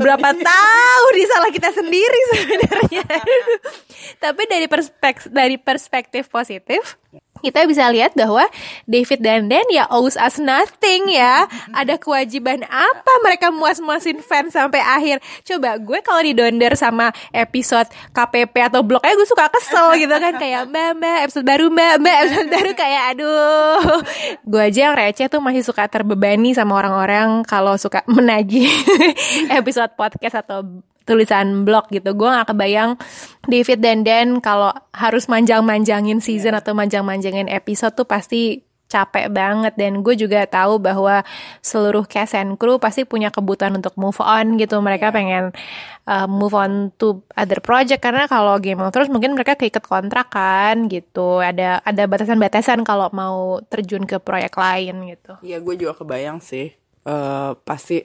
berapa 0.00 0.28
tahun 0.32 1.12
di 1.12 1.24
salah 1.28 1.50
kita 1.52 1.70
sendiri 1.76 2.20
sebenarnya. 2.32 3.04
Tapi 4.24 4.42
dari 4.48 4.66
perspektif 4.66 5.28
dari 5.28 5.56
perspektif 5.60 6.28
positif, 6.32 6.96
kita 7.40 7.68
bisa 7.68 7.88
lihat 7.92 8.16
bahwa 8.16 8.44
David 8.88 9.20
dan 9.22 9.40
Dan 9.46 9.66
ya 9.70 9.86
owes 9.92 10.18
us 10.18 10.40
nothing 10.42 11.12
ya. 11.12 11.46
Ada 11.70 12.00
kewajiban 12.00 12.64
apa 12.66 13.12
mereka 13.22 13.52
muas-muasin 13.54 14.18
fans 14.24 14.56
sampai 14.56 14.82
akhir? 14.82 15.22
Coba 15.44 15.78
gue 15.78 15.98
kalau 16.02 16.20
didonder 16.24 16.74
sama 16.74 17.14
episode 17.30 17.86
KPP 18.10 18.54
atau 18.66 18.82
blognya 18.82 19.14
gue 19.14 19.28
suka 19.28 19.46
kesel 19.52 19.94
gitu 20.00 20.12
kan 20.16 20.34
kayak 20.34 20.66
mbak 20.66 20.98
mbak 20.98 21.18
episode 21.28 21.46
baru 21.46 21.66
mbak 21.70 21.94
mbak 22.02 22.16
episode 22.26 22.48
baru 22.50 22.70
kayak 22.74 23.02
aduh. 23.14 23.78
Gue 24.42 24.62
aja 24.66 24.80
yang 24.90 24.94
receh 24.98 25.26
tuh 25.30 25.40
masih 25.44 25.62
suka 25.62 25.86
terbebani 25.86 26.56
sama 26.56 26.74
orang-orang 26.74 27.46
kalau 27.46 27.78
suka 27.78 28.02
menaji 28.10 28.66
episode 29.58 29.92
podcast 29.94 30.42
atau 30.42 30.64
tulisan 31.06 31.62
blog 31.62 31.88
gitu. 31.94 32.12
Gue 32.12 32.28
gak 32.28 32.52
kebayang 32.52 32.98
David 33.46 33.78
dan 33.80 33.98
Dan 34.02 34.28
kalau 34.42 34.74
harus 34.92 35.30
manjang-manjangin 35.30 36.18
season 36.18 36.58
atau 36.58 36.74
manjang-manjangin 36.74 37.46
episode 37.46 37.94
tuh 37.94 38.04
pasti 38.04 38.66
capek 38.86 39.30
banget. 39.30 39.74
Dan 39.78 40.02
gue 40.02 40.14
juga 40.18 40.46
tahu 40.46 40.82
bahwa 40.82 41.22
seluruh 41.62 42.06
cast 42.06 42.38
and 42.38 42.58
crew 42.58 42.78
pasti 42.78 43.06
punya 43.06 43.30
kebutuhan 43.30 43.78
untuk 43.78 43.94
move 43.98 44.18
on 44.22 44.58
gitu. 44.58 44.78
Mereka 44.82 45.10
pengen 45.14 45.54
uh, 46.06 46.26
move 46.30 46.54
on 46.54 46.90
to 46.98 47.22
other 47.34 47.62
project. 47.62 48.02
Karena 48.02 48.26
kalau 48.30 48.58
Game 48.62 48.82
of 48.82 48.90
Thrones 48.94 49.10
mungkin 49.10 49.34
mereka 49.34 49.58
keikat 49.58 49.86
kontrak 49.86 50.30
kan 50.34 50.90
gitu. 50.90 51.42
Ada 51.42 51.82
ada 51.82 52.02
batasan-batasan 52.06 52.82
kalau 52.82 53.10
mau 53.14 53.62
terjun 53.66 54.06
ke 54.06 54.18
proyek 54.22 54.54
lain 54.58 55.14
gitu. 55.14 55.38
Iya 55.42 55.62
gue 55.62 55.74
juga 55.78 55.94
kebayang 55.98 56.42
sih. 56.42 56.74
Eh 57.06 57.50
Pasti 57.62 58.02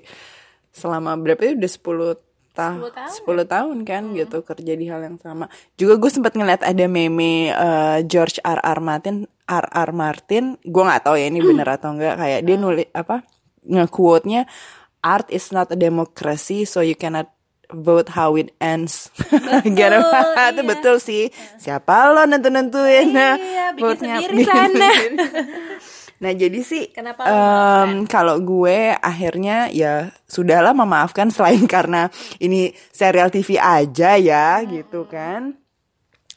selama 0.74 1.18
berapa 1.18 1.42
ya? 1.46 1.54
Udah 1.58 1.72
10 2.18 2.31
tahun 2.52 2.80
10 2.88 3.26
tahun 3.48 3.78
kan 3.88 4.04
gitu 4.16 4.44
kerja 4.44 4.74
di 4.76 4.86
hal 4.88 5.02
yang 5.04 5.18
sama. 5.18 5.48
Juga 5.80 5.98
gue 5.98 6.12
sempat 6.12 6.36
ngeliat 6.36 6.62
ada 6.64 6.86
meme 6.88 7.52
eh, 7.52 8.00
George 8.06 8.40
R 8.44 8.60
R 8.60 8.80
Martin 8.80 9.28
R 9.48 9.66
R 9.72 9.90
Martin. 9.96 10.60
Gue 10.64 10.84
nggak 10.84 11.08
tahu 11.08 11.16
ya 11.20 11.28
ini 11.28 11.40
bener 11.40 11.68
atau 11.68 11.96
enggak 11.96 12.16
kayak 12.20 12.42
dia 12.44 12.56
nulis 12.60 12.88
apa 12.92 13.24
nge-quote 13.62 14.26
nya 14.26 14.42
art 15.02 15.30
is 15.30 15.50
not 15.50 15.70
a 15.74 15.78
democracy 15.78 16.66
so 16.66 16.82
you 16.82 16.98
cannot 16.98 17.30
vote 17.72 18.12
how 18.12 18.36
it 18.36 18.52
ends. 18.60 19.10
Gitu. 19.66 19.98
itu 20.52 20.62
betul 20.68 20.96
sih. 21.00 21.32
Siapa 21.58 22.12
lo 22.12 22.28
nentu 22.28 22.52
nentuin 22.52 23.16
Iya, 23.16 23.72
bikin 23.76 23.98
sendiri 23.98 24.44
sana. 24.44 24.90
Nah 26.22 26.32
jadi 26.38 26.62
sih 26.62 26.94
Kenapa 26.94 27.26
em, 27.26 28.06
kalau 28.06 28.38
gue 28.38 28.94
akhirnya 28.94 29.74
ya 29.74 30.14
sudahlah 30.30 30.72
memaafkan 30.78 31.28
selain 31.36 31.66
karena 31.66 32.08
ini 32.38 32.72
serial 32.94 33.34
TV 33.34 33.58
aja 33.58 34.16
ya 34.22 34.62
gitu 34.62 35.10
kan. 35.10 35.58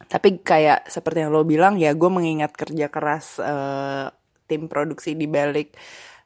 Tapi 0.09 0.41
kayak 0.41 0.89
seperti 0.89 1.25
yang 1.25 1.33
lo 1.37 1.45
bilang 1.45 1.77
ya 1.77 1.93
gue 1.93 2.11
mengingat 2.11 2.57
kerja 2.57 2.89
keras 2.89 3.39
eh, 3.45 4.09
tim 4.49 4.73
produksi 4.73 5.13
di 5.13 5.29
balik 5.29 5.77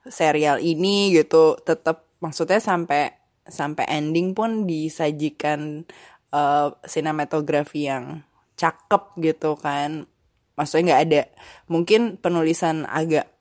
serial 0.06 0.62
ini 0.62 1.10
gitu. 1.18 1.58
Tetap 1.58 2.22
maksudnya 2.22 2.62
sampai 2.62 3.10
sampai 3.42 3.90
ending 3.90 4.38
pun 4.38 4.70
disajikan 4.70 5.82
eh, 6.30 6.68
sinematografi 6.86 7.90
yang 7.90 8.22
cakep 8.54 9.18
gitu 9.18 9.58
kan. 9.58 10.06
Maksudnya 10.54 10.94
nggak 10.94 11.02
ada 11.10 11.22
mungkin 11.70 12.18
penulisan 12.18 12.86
agak 12.86 13.37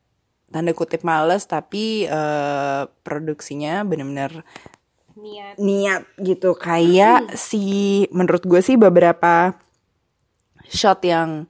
tanda 0.48 0.72
kutip 0.72 1.04
males 1.04 1.44
tapi 1.46 2.08
eh, 2.08 2.82
produksinya 3.04 3.84
bener-bener 3.84 4.44
niat. 5.18 5.56
niat 5.60 6.02
gitu. 6.22 6.56
Kayak 6.56 7.36
si 7.36 8.06
menurut 8.16 8.44
gue 8.48 8.62
sih 8.64 8.80
beberapa 8.80 9.58
shot 10.68 11.04
yang 11.04 11.48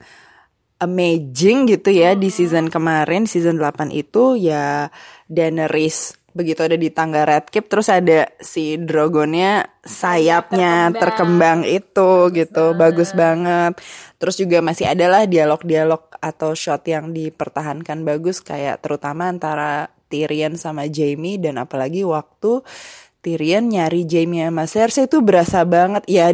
amazing 0.77 1.65
gitu 1.65 1.89
ya 1.89 2.13
di 2.13 2.29
season 2.29 2.69
kemarin 2.69 3.25
season 3.25 3.57
8 3.57 3.89
itu 3.89 4.37
ya 4.37 4.93
Daenerys 5.25 6.16
begitu 6.37 6.61
ada 6.61 6.77
di 6.77 6.93
tangga 6.93 7.25
Red 7.25 7.49
Keep 7.49 7.65
terus 7.65 7.89
ada 7.89 8.29
si 8.37 8.77
dragonnya 8.77 9.65
sayapnya 9.81 10.93
terkembang, 10.93 11.65
itu 11.65 12.29
gitu 12.29 12.77
bagus 12.77 13.17
banget. 13.17 13.81
Terus 14.21 14.37
juga 14.37 14.61
masih 14.61 14.93
adalah 14.93 15.25
dialog-dialog 15.25 16.21
atau 16.21 16.53
shot 16.53 16.85
yang 16.85 17.09
dipertahankan 17.09 18.05
bagus 18.05 18.45
kayak 18.45 18.85
terutama 18.85 19.33
antara 19.33 19.89
Tyrion 20.07 20.55
sama 20.55 20.85
Jaime 20.85 21.41
dan 21.41 21.57
apalagi 21.57 22.05
waktu 22.05 22.61
Tyrion 23.25 23.67
nyari 23.67 24.07
Jaime 24.07 24.47
sama 24.47 24.63
Cersei 24.69 25.09
itu 25.09 25.19
berasa 25.25 25.65
banget. 25.65 26.05
Ya 26.07 26.31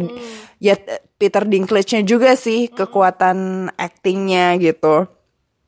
ya 0.62 0.78
Peter 1.18 1.42
Dinklage-nya 1.42 2.04
juga 2.04 2.36
sih 2.36 2.68
kekuatan 2.70 3.70
actingnya 3.74 4.60
gitu. 4.60 5.08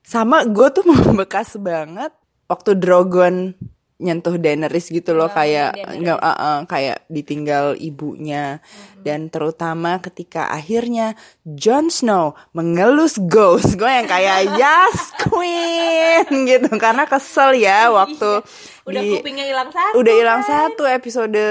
Sama 0.07 0.46
gue 0.46 0.68
tuh 0.70 0.85
membekas 0.92 1.59
banget 1.59 2.14
waktu 2.46 2.79
Drogon 2.79 3.59
nyentuh 3.97 4.37
Daenerys 4.37 4.93
gitu 4.93 5.17
loh 5.17 5.33
kayak 5.33 5.73
nggak 5.73 6.21
uh, 6.21 6.37
uh, 6.37 6.59
kayak 6.69 7.09
ditinggal 7.09 7.73
ibunya. 7.81 8.61
Dan 9.01 9.33
terutama 9.33 10.03
ketika 10.05 10.53
akhirnya 10.53 11.17
Jon 11.47 11.89
Snow 11.89 12.37
mengelus 12.53 13.17
Ghost. 13.17 13.81
Gue 13.81 13.89
yang 13.89 14.05
kayak 14.05 14.51
yes 14.61 15.17
queen 15.25 16.27
gitu. 16.45 16.69
Karena 16.77 17.09
kesel 17.09 17.57
ya 17.57 17.89
waktu 17.89 18.45
udah 18.87 19.03
di- 19.03 19.19
kupingnya 19.19 19.49
hilang 19.49 19.71
satu 19.73 19.95
udah 19.99 20.15
hilang 20.15 20.43
satu 20.47 20.85
episode 20.87 21.43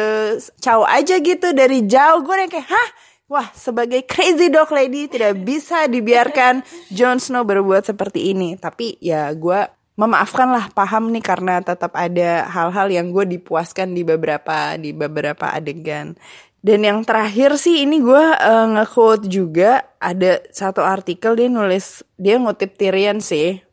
caw 0.62 0.86
aja 0.86 1.16
gitu 1.18 1.50
dari 1.52 1.82
jauh. 1.90 2.22
Gue 2.22 2.46
yang 2.46 2.52
kayak 2.52 2.70
hah? 2.70 2.90
Wah 3.26 3.50
sebagai 3.58 4.06
crazy 4.06 4.54
dog 4.54 4.70
lady 4.70 5.10
tidak 5.10 5.42
bisa 5.42 5.90
dibiarkan 5.90 6.62
Jon 6.98 7.18
Snow 7.18 7.42
berbuat 7.42 7.90
seperti 7.90 8.30
ini. 8.38 8.54
Tapi 8.54 9.02
ya 9.02 9.34
gue 9.34 9.66
memaafkan 9.96 10.52
lah 10.52 10.68
paham 10.76 11.12
nih 11.12 11.24
karena 11.24 11.64
tetap 11.64 11.96
ada 11.96 12.48
hal-hal 12.52 12.92
yang 12.92 13.16
gue 13.16 13.40
dipuaskan 13.40 13.96
di 13.96 14.04
beberapa 14.04 14.76
di 14.76 14.92
beberapa 14.92 15.52
adegan 15.56 16.20
dan 16.66 16.84
yang 16.84 17.06
terakhir 17.08 17.56
sih 17.56 17.86
ini 17.88 18.04
gue 18.04 18.26
eh, 18.36 18.68
nge-quote 18.76 19.32
juga 19.32 19.88
ada 19.98 20.44
satu 20.52 20.84
artikel 20.84 21.40
dia 21.40 21.48
nulis 21.48 22.04
dia 22.20 22.36
ngutip 22.36 22.76
Tyrion 22.76 23.24
sih 23.24 23.64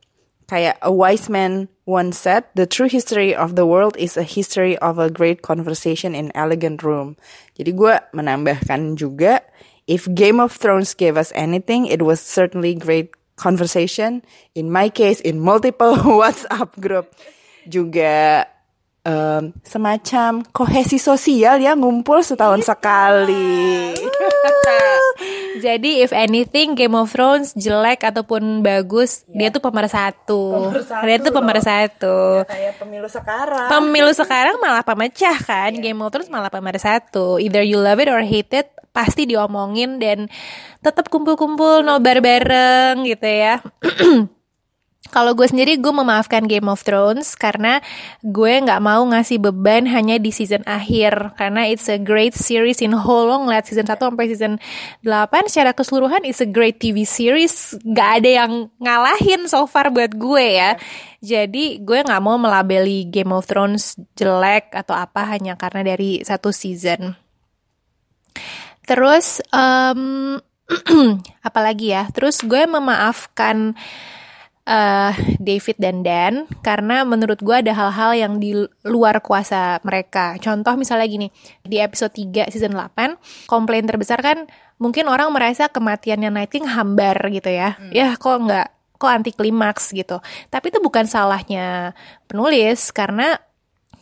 kayak 0.47 0.77
a 0.85 0.93
wise 0.93 1.33
man 1.33 1.73
once 1.87 2.19
said, 2.19 2.45
the 2.55 2.67
true 2.67 2.89
history 2.89 3.35
of 3.35 3.57
the 3.57 3.67
world 3.67 3.97
is 3.97 4.17
a 4.17 4.23
history 4.23 4.77
of 4.79 4.99
a 4.99 5.11
great 5.11 5.43
conversation 5.43 6.15
in 6.15 6.31
elegant 6.35 6.83
room. 6.83 7.17
Jadi 7.57 7.73
gue 7.73 7.95
menambahkan 8.15 9.01
juga, 9.01 9.43
if 9.89 10.07
Game 10.13 10.39
of 10.39 10.55
Thrones 10.55 10.95
gave 10.95 11.17
us 11.19 11.33
anything, 11.35 11.89
it 11.89 12.05
was 12.05 12.21
certainly 12.21 12.77
great 12.77 13.17
conversation. 13.43 14.23
In 14.55 14.71
my 14.71 14.87
case, 14.87 15.19
in 15.19 15.43
multiple 15.43 15.99
WhatsApp 16.23 16.71
group. 16.79 17.11
Juga 17.67 18.47
em, 19.03 19.51
semacam 19.67 20.47
kohesi 20.55 21.03
sosial 21.03 21.59
ya 21.59 21.75
ngumpul 21.75 22.23
setahun 22.23 22.63
sekali. 22.63 23.91
Jadi 25.61 26.01
if 26.01 26.15
anything 26.15 26.73
Game 26.79 26.97
of 26.97 27.13
Thrones 27.13 27.53
jelek 27.53 28.07
ataupun 28.07 28.65
bagus, 28.65 29.27
dia 29.29 29.53
tuh 29.53 29.61
pemersatu. 29.61 30.73
Pemersatu 30.73 31.05
dia 31.05 31.17
tuh 31.21 31.33
pemersatu. 31.35 32.19
Kayak 32.49 32.75
pemilu 32.81 33.09
sekarang. 33.11 33.69
Pemilu 33.69 34.13
sekarang 34.15 34.57
malah 34.63 34.85
pemecah 34.87 35.37
kan, 35.43 35.73
Game 35.77 36.01
of 36.01 36.09
Thrones 36.13 36.33
malah 36.33 36.49
pemersatu. 36.49 37.37
Either 37.43 37.65
you 37.65 37.77
love 37.77 38.01
it 38.01 38.09
or 38.09 38.23
hate 38.25 38.53
it, 38.53 38.73
pasti 38.93 39.25
diomongin 39.25 39.97
dan 39.97 40.29
tetap 40.85 41.09
kumpul-kumpul 41.09 41.81
nobar 41.81 42.21
bareng 42.21 43.05
gitu 43.09 43.27
ya. 43.27 43.61
Kalau 45.13 45.37
gue 45.37 45.45
sendiri 45.45 45.77
gue 45.77 45.93
memaafkan 45.93 46.49
Game 46.49 46.73
of 46.73 46.81
Thrones 46.81 47.37
karena 47.37 47.85
gue 48.25 48.53
nggak 48.65 48.81
mau 48.81 49.05
ngasih 49.05 49.45
beban 49.45 49.85
hanya 49.85 50.17
di 50.17 50.33
season 50.33 50.65
akhir. 50.65 51.37
Karena 51.37 51.69
it's 51.69 51.93
a 51.93 52.01
great 52.01 52.33
series 52.33 52.81
in 52.81 52.97
whole 52.97 53.29
long 53.29 53.45
ngeliat 53.45 53.69
season 53.69 53.85
1 53.85 54.01
sampai 54.01 54.27
season 54.33 54.57
8 55.05 55.53
secara 55.53 55.77
keseluruhan 55.77 56.25
it's 56.25 56.41
a 56.41 56.49
great 56.49 56.81
TV 56.81 57.05
series. 57.05 57.77
Gak 57.85 58.25
ada 58.25 58.31
yang 58.45 58.73
ngalahin 58.81 59.45
so 59.53 59.69
far 59.69 59.93
buat 59.93 60.17
gue 60.17 60.47
ya. 60.57 60.81
Jadi 61.21 61.85
gue 61.85 62.01
nggak 62.01 62.23
mau 62.25 62.41
melabeli 62.41 63.05
Game 63.13 63.37
of 63.37 63.45
Thrones 63.45 64.01
jelek 64.17 64.73
atau 64.73 64.97
apa 64.97 65.29
hanya 65.29 65.61
karena 65.61 65.85
dari 65.85 66.25
satu 66.25 66.51
season. 66.51 67.21
Terus 68.89 69.45
um, 69.53 70.41
apalagi 71.49 71.93
ya? 71.93 72.09
Terus 72.11 72.43
gue 72.43 72.65
memaafkan 72.65 73.77
uh, 74.67 75.13
David 75.39 75.77
dan 75.79 76.03
Dan 76.03 76.33
karena 76.63 77.03
menurut 77.03 77.39
gue 77.43 77.57
ada 77.57 77.73
hal-hal 77.75 78.13
yang 78.15 78.33
di 78.39 78.55
luar 78.87 79.23
kuasa 79.23 79.83
mereka. 79.83 80.39
Contoh 80.39 80.75
misalnya 80.79 81.07
gini, 81.09 81.29
di 81.63 81.79
episode 81.79 82.15
3 82.15 82.51
season 82.51 82.75
8, 82.75 83.49
komplain 83.51 83.87
terbesar 83.87 84.23
kan 84.23 84.47
mungkin 84.79 85.07
orang 85.07 85.31
merasa 85.31 85.71
kematiannya 85.71 86.31
Night 86.31 86.51
King 86.51 86.67
hambar 86.67 87.19
gitu 87.31 87.51
ya. 87.51 87.79
Hmm. 87.79 87.91
Ya 87.95 88.15
kok 88.19 88.39
nggak 88.43 88.69
kok 88.99 89.11
anti 89.11 89.31
klimaks 89.35 89.91
gitu. 89.91 90.23
Tapi 90.51 90.71
itu 90.71 90.79
bukan 90.79 91.07
salahnya 91.07 91.95
penulis 92.31 92.95
karena 92.95 93.39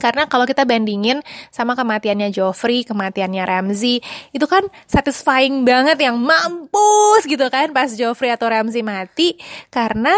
karena 0.00 0.24
kalau 0.24 0.48
kita 0.48 0.64
bandingin 0.64 1.20
sama 1.52 1.76
kematiannya 1.76 2.32
Joffrey, 2.32 2.88
kematiannya 2.88 3.44
Ramsey, 3.44 4.00
itu 4.32 4.46
kan 4.48 4.64
satisfying 4.88 5.68
banget 5.68 6.00
yang 6.00 6.16
mampus 6.16 7.28
gitu 7.28 7.44
kan 7.52 7.68
pas 7.76 7.92
Joffrey 7.92 8.32
atau 8.32 8.48
Ramsey 8.48 8.80
mati 8.80 9.36
karena 9.68 10.16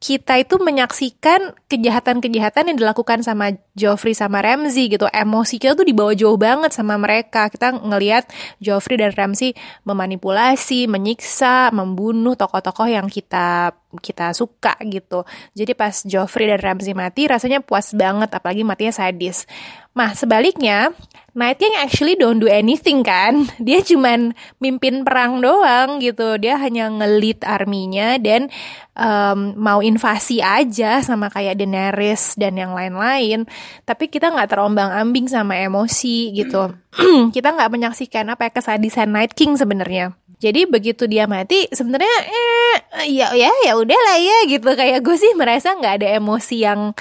kita 0.00 0.40
itu 0.40 0.56
menyaksikan 0.56 1.52
kejahatan-kejahatan 1.68 2.72
yang 2.72 2.78
dilakukan 2.80 3.20
sama 3.20 3.52
Joffrey 3.76 4.16
sama 4.16 4.40
Ramsey 4.40 4.88
gitu. 4.88 5.04
Emosi 5.12 5.60
kita 5.60 5.76
tuh 5.76 5.84
dibawa 5.84 6.16
jauh 6.16 6.40
banget 6.40 6.72
sama 6.72 6.96
mereka. 6.96 7.52
Kita 7.52 7.76
ngelihat 7.76 8.24
Joffrey 8.64 8.96
dan 8.96 9.12
Ramsey 9.12 9.52
memanipulasi, 9.84 10.88
menyiksa, 10.88 11.68
membunuh 11.76 12.32
tokoh-tokoh 12.32 12.88
yang 12.88 13.12
kita 13.12 13.76
kita 14.00 14.32
suka 14.32 14.80
gitu. 14.88 15.28
Jadi 15.52 15.76
pas 15.76 15.92
Joffrey 16.08 16.48
dan 16.48 16.64
Ramsey 16.64 16.96
mati 16.96 17.28
rasanya 17.28 17.60
puas 17.60 17.92
banget 17.92 18.32
apalagi 18.32 18.64
matinya 18.64 18.96
sadis. 18.96 19.44
Nah, 19.90 20.14
sebaliknya, 20.14 20.94
Night 21.30 21.62
King 21.62 21.74
actually 21.78 22.18
don't 22.18 22.42
do 22.42 22.50
anything 22.50 23.06
kan. 23.06 23.46
Dia 23.66 23.82
cuman 23.82 24.34
mimpin 24.58 25.06
perang 25.06 25.38
doang 25.38 26.02
gitu. 26.02 26.38
Dia 26.38 26.58
hanya 26.58 26.90
ngelit 26.90 27.46
arminya 27.46 28.18
dan 28.18 28.50
um, 28.98 29.54
mau 29.54 29.78
invasi 29.78 30.42
aja 30.42 31.02
sama 31.02 31.30
kayak 31.30 31.58
Daenerys 31.58 32.34
dan 32.34 32.58
yang 32.58 32.74
lain-lain. 32.74 33.46
Tapi 33.86 34.10
kita 34.10 34.30
nggak 34.30 34.50
terombang 34.50 34.90
ambing 34.90 35.30
sama 35.30 35.58
emosi 35.58 36.34
gitu. 36.34 36.74
kita 37.36 37.54
nggak 37.54 37.70
menyaksikan 37.70 38.26
apa 38.30 38.50
ya 38.50 38.52
kesadisan 38.54 39.14
Night 39.14 39.38
King 39.38 39.54
sebenarnya. 39.54 40.14
Jadi 40.40 40.64
begitu 40.64 41.04
dia 41.04 41.28
mati 41.28 41.68
sebenarnya 41.68 42.16
eh 42.32 43.12
ya 43.12 43.28
ya 43.36 43.52
ya 43.60 43.72
udahlah 43.76 44.16
ya 44.16 44.48
gitu 44.48 44.72
kayak 44.72 45.04
gue 45.04 45.12
sih 45.20 45.36
merasa 45.36 45.76
nggak 45.76 46.00
ada 46.00 46.08
emosi 46.16 46.64
yang 46.64 46.96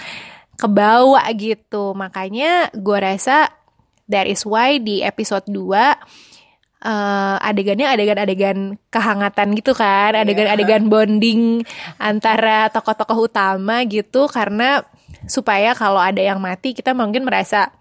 kebawa 0.59 1.23
gitu. 1.33 1.95
Makanya 1.95 2.67
gue 2.75 2.97
rasa 2.99 3.47
that 4.11 4.27
is 4.27 4.43
why 4.43 4.77
di 4.77 4.99
episode 4.99 5.47
2 5.47 5.55
uh, 6.83 7.35
adegannya 7.39 7.87
adegan-adegan 7.87 8.75
kehangatan 8.91 9.55
gitu 9.55 9.71
kan, 9.75 10.15
iya. 10.15 10.23
adegan-adegan 10.23 10.91
bonding 10.91 11.63
antara 11.99 12.67
tokoh-tokoh 12.71 13.31
utama 13.31 13.83
gitu 13.87 14.27
karena 14.27 14.83
supaya 15.25 15.75
kalau 15.75 15.99
ada 15.99 16.19
yang 16.19 16.39
mati 16.39 16.75
kita 16.75 16.95
mungkin 16.95 17.25
merasa 17.25 17.73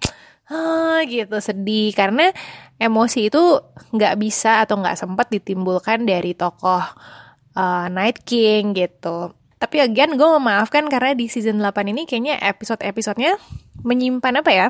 ah 0.48 1.04
gitu 1.04 1.36
sedih 1.44 1.92
karena 1.92 2.32
emosi 2.80 3.28
itu 3.28 3.60
nggak 3.92 4.16
bisa 4.16 4.64
atau 4.64 4.80
nggak 4.80 4.96
sempat 4.96 5.28
ditimbulkan 5.28 6.08
dari 6.08 6.32
tokoh 6.32 6.80
uh, 7.52 7.86
Night 7.92 8.24
King 8.24 8.72
gitu. 8.72 9.37
Tapi 9.58 9.76
again 9.82 10.14
gue 10.14 10.28
memaafkan 10.38 10.86
karena 10.86 11.18
di 11.18 11.26
season 11.26 11.58
8 11.58 11.90
ini 11.90 12.06
kayaknya 12.06 12.38
episode-episodenya 12.38 13.38
menyimpan 13.82 14.34
apa 14.42 14.50
ya? 14.54 14.68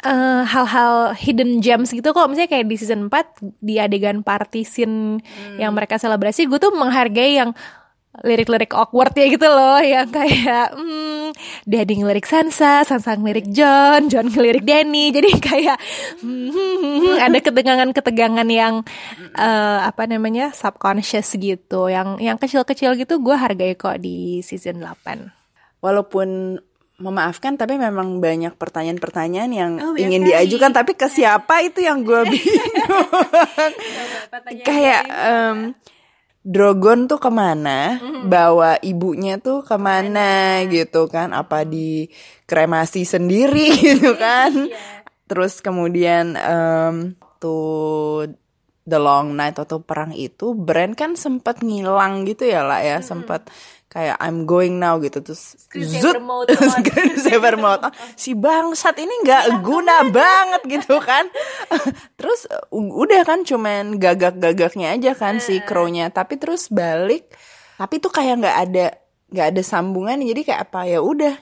hal 0.00 0.16
eh, 0.16 0.42
hal-hal 0.48 0.92
hidden 1.12 1.60
gems 1.60 1.92
gitu 1.92 2.16
kok 2.16 2.24
misalnya 2.24 2.48
kayak 2.48 2.66
di 2.72 2.76
season 2.80 3.12
4 3.12 3.60
di 3.60 3.76
adegan 3.76 4.24
party 4.24 4.64
scene 4.64 5.20
hmm. 5.20 5.60
yang 5.60 5.76
mereka 5.76 6.00
selebrasi 6.00 6.48
gue 6.48 6.56
tuh 6.56 6.72
menghargai 6.72 7.36
yang 7.36 7.52
lirik-lirik 8.20 8.76
awkward 8.76 9.16
ya 9.16 9.26
gitu 9.32 9.48
loh 9.48 9.80
yang 9.80 10.08
kayak 10.12 10.76
hmm, 10.76 11.32
Daddy 11.64 12.04
ngelirik 12.04 12.28
Sansa, 12.28 12.84
Sansa 12.84 13.16
ngelirik 13.16 13.48
John, 13.48 14.12
John 14.12 14.28
ngelirik 14.28 14.64
Danny. 14.64 15.08
Jadi 15.08 15.30
kayak 15.40 15.78
hmm, 16.20 17.16
ada 17.16 17.38
ketegangan-ketegangan 17.40 18.48
yang 18.52 18.84
uh, 19.36 19.78
apa 19.84 20.04
namanya 20.04 20.52
subconscious 20.52 21.32
gitu. 21.40 21.88
Yang 21.88 22.20
yang 22.20 22.36
kecil-kecil 22.36 22.96
gitu 23.00 23.20
gue 23.24 23.36
hargai 23.36 23.72
kok 23.74 23.96
di 24.00 24.44
season 24.44 24.84
8 24.84 25.80
walaupun 25.80 26.60
memaafkan 27.00 27.56
tapi 27.56 27.80
memang 27.80 28.20
banyak 28.20 28.60
pertanyaan-pertanyaan 28.60 29.50
yang 29.50 29.72
oh, 29.80 29.96
ingin 29.96 30.28
diajukan. 30.28 30.70
Tapi 30.70 30.92
ke 30.94 31.08
siapa 31.08 31.64
itu 31.64 31.80
yang 31.80 32.04
gue 32.04 32.20
bingung? 32.30 32.72
Kayak 34.68 35.02
um, 35.08 35.58
Drogon 36.40 37.04
tuh 37.04 37.20
ke 37.20 37.28
mana, 37.28 38.00
mm-hmm. 38.00 38.32
bawa 38.32 38.80
ibunya 38.80 39.36
tuh 39.36 39.60
ke 39.60 39.76
mana 39.76 40.64
gitu 40.72 41.04
kan, 41.04 41.36
apa 41.36 41.68
di 41.68 42.08
kremasi 42.48 43.04
sendiri 43.04 43.68
gitu 43.92 44.16
kan, 44.16 44.48
yeah. 44.48 45.04
terus 45.28 45.60
kemudian 45.60 46.40
um, 46.40 47.12
tuh 47.36 48.32
The 48.88 48.96
Long 48.96 49.36
Night 49.36 49.60
atau 49.60 49.84
perang 49.84 50.16
itu, 50.16 50.56
brand 50.56 50.96
kan 50.96 51.12
sempat 51.12 51.60
ngilang 51.60 52.24
gitu 52.24 52.48
ya 52.48 52.64
lah 52.64 52.80
ya, 52.80 53.04
mm-hmm. 53.04 53.10
sempat 53.12 53.52
kayak 53.90 54.16
I'm 54.22 54.46
going 54.46 54.78
now 54.78 54.96
gitu. 55.02 55.18
Terus 55.20 55.58
zut 55.74 56.14
saber 57.26 57.58
mode 57.58 57.90
si 58.22 58.38
bangsat 58.38 58.96
ini 59.02 59.10
nggak 59.26 59.44
iya, 59.50 59.58
guna 59.60 60.06
banget 60.08 60.62
gitu 60.80 61.02
kan. 61.02 61.26
Terus 62.18 62.46
udah 62.70 63.22
kan 63.26 63.42
cuman 63.42 63.98
gagak-gagaknya 63.98 64.94
aja 64.94 65.12
kan 65.18 65.42
si 65.42 65.58
crownya. 65.66 66.08
Tapi 66.14 66.38
terus 66.38 66.70
balik 66.70 67.28
tapi 67.76 67.96
tuh 67.96 68.12
kayak 68.12 68.44
nggak 68.44 68.56
ada 68.70 68.86
nggak 69.34 69.46
ada 69.58 69.62
sambungan. 69.66 70.22
Jadi 70.22 70.46
kayak 70.46 70.70
apa 70.70 70.86
ya 70.86 71.02
udah. 71.02 71.34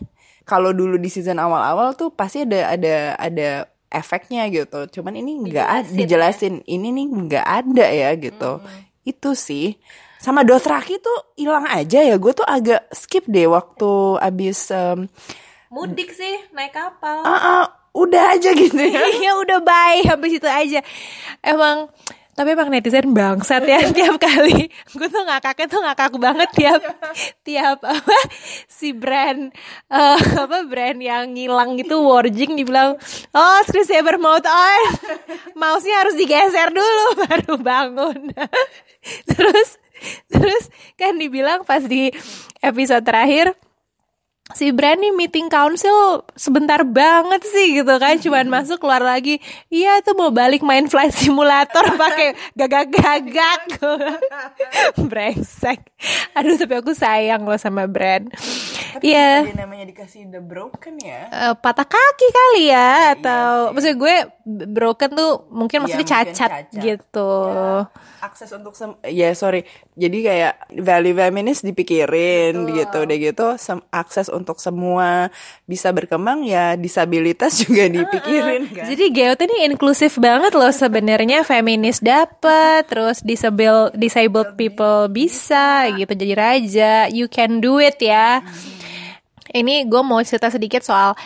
Kalau 0.48 0.72
dulu 0.72 0.96
di 0.96 1.12
season 1.12 1.36
awal-awal 1.36 1.92
tuh 1.92 2.08
pasti 2.08 2.48
ada 2.48 2.72
ada 2.72 3.12
ada 3.20 3.48
efeknya 3.92 4.48
gitu. 4.48 4.88
Cuman 5.00 5.20
ini 5.20 5.36
nggak 5.44 5.68
ada 5.68 5.90
dijelasin 5.92 6.64
ini 6.64 6.88
nih 6.96 7.06
nggak 7.12 7.46
ada 7.46 7.86
ya 7.92 8.10
gitu. 8.16 8.64
Hmm. 8.64 8.86
itu 9.08 9.32
sih 9.32 9.80
sama 10.18 10.42
Dothraki 10.42 10.98
tuh 10.98 11.34
hilang 11.38 11.64
aja 11.66 12.02
ya. 12.02 12.18
Gue 12.18 12.34
tuh 12.34 12.46
agak 12.46 12.90
skip 12.90 13.24
deh 13.30 13.46
waktu 13.46 14.18
abis 14.18 14.74
um, 14.74 15.06
mudik 15.70 16.12
sih 16.12 16.42
naik 16.52 16.74
kapal. 16.74 17.22
Uh, 17.22 17.32
uh, 17.32 17.64
udah 17.94 18.34
aja 18.36 18.50
gitu 18.52 18.78
ya. 18.78 19.02
Iya 19.22 19.38
udah 19.38 19.58
bye. 19.62 20.02
Habis 20.04 20.42
itu 20.42 20.48
aja. 20.48 20.80
Emang 21.40 21.88
tapi 22.38 22.54
emang 22.54 22.70
netizen 22.70 23.10
bangsat 23.10 23.66
ya 23.66 23.82
tiap 23.98 24.14
kali. 24.22 24.70
Gue 24.94 25.08
tuh 25.10 25.26
ngakaknya 25.26 25.66
tuh 25.66 25.80
ngakak 25.82 26.14
banget 26.22 26.50
tiap 26.54 26.82
tiap 27.46 27.82
apa 27.82 28.18
si 28.70 28.94
brand 28.94 29.50
uh, 29.90 30.14
apa 30.46 30.62
brand 30.70 31.02
yang 31.02 31.34
ngilang 31.34 31.74
gitu 31.74 31.98
warjing 31.98 32.54
dibilang 32.54 32.94
oh 33.34 33.58
Saber 33.66 34.22
mau 34.22 34.38
on 34.38 34.82
mouse-nya 35.58 36.06
harus 36.06 36.14
digeser 36.14 36.70
dulu 36.70 37.26
baru 37.26 37.54
bangun. 37.58 38.30
Terus 39.26 39.82
Terus 40.32 40.70
kan 40.98 41.16
dibilang 41.16 41.62
pas 41.62 41.84
di 41.84 42.10
episode 42.62 43.04
terakhir 43.04 43.54
si 44.56 44.72
Brandy 44.72 45.12
meeting 45.12 45.52
council 45.52 46.24
sebentar 46.32 46.80
banget 46.84 47.44
sih 47.44 47.80
gitu 47.82 47.94
kan. 48.00 48.16
Cuman 48.16 48.48
masuk 48.60 48.80
keluar 48.80 49.04
lagi 49.04 49.40
iya 49.68 50.00
tuh 50.00 50.16
mau 50.16 50.32
balik 50.32 50.64
main 50.64 50.88
flight 50.88 51.12
simulator 51.12 51.84
pakai 51.96 52.32
gagak-gagak. 52.56 53.82
Brengsek. 55.10 55.80
Aduh 56.32 56.56
tapi 56.56 56.74
aku 56.80 56.92
sayang 56.96 57.44
loh 57.44 57.60
sama 57.60 57.84
Brand 57.84 58.32
Tapi 58.90 59.04
Iya. 59.06 59.28
kenapa 59.38 59.48
dia 59.48 59.56
namanya 59.58 59.84
dikasih 59.86 60.20
The 60.26 60.40
Broken 60.40 60.94
ya? 60.98 61.20
Eh, 61.26 61.54
patah 61.54 61.84
kaki 61.84 62.26
kali 62.28 62.62
ya 62.66 62.90
atau 63.12 63.70
maksud 63.70 63.94
gue 63.94 64.16
broken 64.66 65.10
tuh 65.12 65.30
mungkin 65.48 65.82
maksudnya 65.82 66.00
Iya, 66.00 66.12
mungkin 66.16 66.32
cacat, 66.32 66.50
cacat. 66.70 66.80
gitu. 66.80 67.32
akses 68.18 68.50
untuk 68.50 68.74
sem 68.74 68.98
ya 69.04 69.30
sorry 69.30 69.62
jadi 69.94 70.18
kayak 70.20 70.52
value 70.76 71.14
feminis 71.14 71.62
dipikirin 71.62 72.50
gitu 72.68 72.98
udah 72.98 73.16
gitu 73.16 73.46
sem- 73.56 73.84
akses 73.88 74.26
untuk 74.26 74.58
semua 74.58 75.30
bisa 75.62 75.90
berkembang 75.90 76.42
ya 76.42 76.74
disabilitas 76.74 77.54
juga 77.62 77.86
dipikirin 77.86 78.66
kan 78.68 78.88
Jadi 78.88 79.04
GOT 79.08 79.40
ini 79.44 79.56
inklusif 79.68 80.18
banget 80.18 80.50
loh 80.52 80.72
sebenarnya 80.72 81.42
feminis 81.42 82.00
dapat, 82.00 82.86
terus 82.86 83.22
disabled 83.22 83.94
disabled 83.94 84.56
people 84.56 85.06
bisa 85.06 85.58
gitu 85.92 86.10
jadi 86.10 86.34
raja. 86.34 86.92
You 87.06 87.26
can 87.26 87.60
do 87.60 87.78
it 87.78 87.98
ya. 87.98 88.42
Ini 89.52 89.88
gue 89.88 90.02
mau 90.04 90.20
cerita 90.24 90.52
sedikit 90.52 90.84
soal 90.84 91.16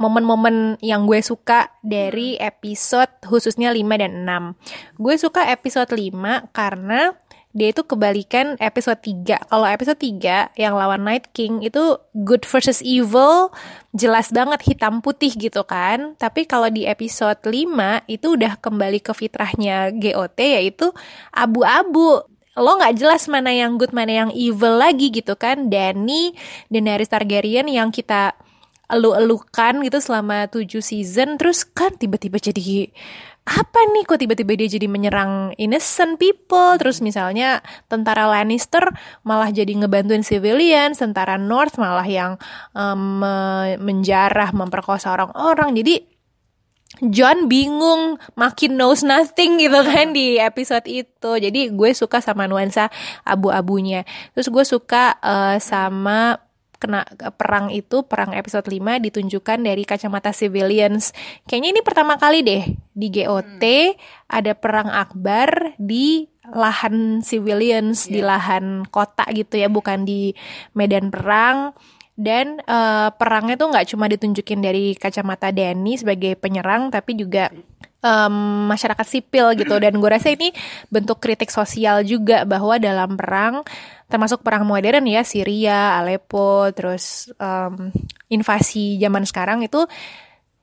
momen-momen 0.00 0.80
yang 0.80 1.04
gue 1.04 1.20
suka 1.20 1.68
dari 1.84 2.40
episode 2.40 3.12
khususnya 3.20 3.68
5 3.68 4.00
dan 4.00 4.24
6. 4.24 4.96
Gue 4.96 5.14
suka 5.20 5.44
episode 5.52 5.92
5 5.92 6.56
karena 6.56 7.12
dia 7.50 7.74
itu 7.74 7.82
kebalikan 7.82 8.54
episode 8.62 9.02
3. 9.02 9.50
Kalau 9.50 9.66
episode 9.66 9.98
3 9.98 10.54
yang 10.54 10.78
lawan 10.78 11.02
Night 11.02 11.34
King 11.34 11.66
itu 11.66 11.98
good 12.14 12.46
versus 12.46 12.78
evil 12.80 13.50
jelas 13.90 14.30
banget 14.30 14.62
hitam 14.62 15.02
putih 15.02 15.34
gitu 15.34 15.66
kan. 15.66 16.14
Tapi 16.14 16.46
kalau 16.46 16.70
di 16.70 16.86
episode 16.86 17.42
5 17.42 18.06
itu 18.06 18.26
udah 18.38 18.54
kembali 18.62 19.02
ke 19.02 19.12
fitrahnya 19.12 19.90
GOT 19.90 20.38
yaitu 20.38 20.94
abu-abu 21.34 22.22
lo 22.58 22.76
nggak 22.78 22.98
jelas 22.98 23.30
mana 23.30 23.54
yang 23.54 23.78
good 23.78 23.94
mana 23.94 24.26
yang 24.26 24.30
evil 24.34 24.74
lagi 24.80 25.14
gitu 25.14 25.38
kan. 25.38 25.70
Dany 25.70 26.34
Daenerys 26.66 27.10
Targaryen 27.10 27.70
yang 27.70 27.94
kita 27.94 28.34
elu-elukan 28.90 29.86
gitu 29.86 29.98
selama 30.02 30.50
7 30.50 30.82
season. 30.82 31.38
Terus 31.38 31.62
kan 31.62 31.94
tiba-tiba 31.94 32.42
jadi 32.42 32.90
apa 33.46 33.80
nih? 33.94 34.04
Kok 34.04 34.20
tiba-tiba 34.20 34.52
dia 34.58 34.68
jadi 34.68 34.86
menyerang 34.90 35.54
innocent 35.56 36.18
people? 36.18 36.76
Terus 36.76 36.98
misalnya 37.00 37.62
tentara 37.86 38.26
Lannister 38.26 38.82
malah 39.22 39.54
jadi 39.54 39.70
ngebantuin 39.80 40.26
civilian 40.26 40.92
tentara 40.92 41.38
North 41.38 41.78
malah 41.78 42.04
yang 42.04 42.34
me- 42.98 43.78
menjarah 43.78 44.50
memperkosa 44.50 45.14
orang-orang. 45.14 45.72
Jadi 45.78 46.09
John 47.00 47.48
bingung, 47.48 48.20
makin 48.36 48.76
knows 48.76 49.00
nothing 49.00 49.56
gitu 49.56 49.80
kan 49.80 50.12
di 50.12 50.36
episode 50.36 50.84
itu. 50.84 51.30
Jadi 51.40 51.72
gue 51.72 51.90
suka 51.96 52.20
sama 52.20 52.44
nuansa 52.44 52.92
abu-abunya. 53.24 54.04
Terus 54.36 54.52
gue 54.52 54.64
suka 54.68 55.16
eh, 55.24 55.56
sama 55.64 56.36
kena 56.80 57.04
perang 57.36 57.68
itu, 57.68 58.08
perang 58.08 58.32
episode 58.32 58.64
5 58.64 59.04
ditunjukkan 59.04 59.58
dari 59.60 59.84
kacamata 59.84 60.32
civilians. 60.32 61.12
Kayaknya 61.44 61.68
ini 61.76 61.80
pertama 61.84 62.16
kali 62.16 62.40
deh 62.40 62.64
di 62.96 63.12
GOT 63.12 63.64
ada 64.32 64.52
perang 64.56 64.88
akbar 64.88 65.76
di 65.76 66.24
lahan 66.48 67.20
civilians, 67.20 68.08
di 68.08 68.24
lahan 68.24 68.88
kota 68.88 69.28
gitu 69.36 69.60
ya, 69.60 69.68
bukan 69.68 70.08
di 70.08 70.32
medan 70.72 71.12
perang 71.12 71.76
dan 72.20 72.60
eh, 72.60 73.08
perangnya 73.16 73.56
tuh 73.56 73.72
nggak 73.72 73.86
cuma 73.96 74.06
ditunjukin 74.12 74.60
dari 74.60 74.92
kacamata 74.92 75.48
Dany 75.48 75.96
sebagai 75.96 76.36
penyerang 76.36 76.92
tapi 76.92 77.16
juga 77.16 77.48
em, 78.04 78.34
masyarakat 78.68 79.06
sipil 79.08 79.56
gitu 79.56 79.76
dan 79.80 79.96
gue 79.96 80.10
rasa 80.10 80.32
ini 80.32 80.52
bentuk 80.92 81.20
kritik 81.20 81.48
sosial 81.52 82.04
juga 82.04 82.44
bahwa 82.44 82.76
dalam 82.80 83.16
perang 83.16 83.64
termasuk 84.10 84.42
perang 84.42 84.66
modern 84.66 85.06
ya 85.06 85.22
Syria, 85.22 85.96
Aleppo, 86.02 86.66
terus 86.74 87.30
em, 87.38 87.94
invasi 88.28 88.98
zaman 88.98 89.22
sekarang 89.24 89.62
itu 89.62 89.86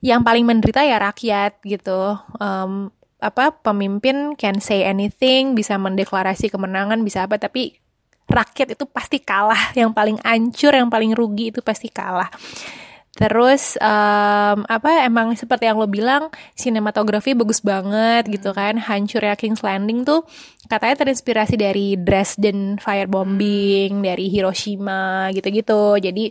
yang 0.03 0.21
paling 0.21 0.45
menderita 0.45 0.83
ya 0.83 0.99
rakyat 0.99 1.63
gitu. 1.63 2.19
Em, 2.37 2.91
apa 3.17 3.49
pemimpin 3.65 4.37
can 4.37 4.61
say 4.61 4.85
anything, 4.85 5.57
bisa 5.57 5.79
mendeklarasi 5.81 6.53
kemenangan, 6.53 7.01
bisa 7.01 7.25
apa 7.25 7.41
tapi 7.41 7.81
rakyat 8.27 8.75
itu 8.75 8.85
pasti 8.85 9.17
kalah. 9.23 9.71
Yang 9.73 9.91
paling 9.95 10.17
ancur, 10.21 10.73
yang 10.75 10.91
paling 10.91 11.11
rugi 11.15 11.49
itu 11.55 11.63
pasti 11.63 11.87
kalah. 11.87 12.29
Terus 13.17 13.81
em, 13.81 14.59
apa 14.69 15.09
emang 15.09 15.33
seperti 15.33 15.65
yang 15.65 15.81
lo 15.81 15.89
bilang 15.89 16.29
sinematografi 16.53 17.33
bagus 17.33 17.65
banget 17.65 18.29
gitu 18.29 18.53
kan 18.53 18.77
hancurnya 18.77 19.33
King's 19.33 19.65
Landing 19.65 20.05
tuh 20.05 20.21
katanya 20.69 21.01
terinspirasi 21.01 21.57
dari 21.57 21.97
Dresden 21.97 22.77
firebombing 22.77 24.05
dari 24.05 24.29
Hiroshima 24.29 25.33
gitu-gitu 25.33 25.97
jadi 25.97 26.29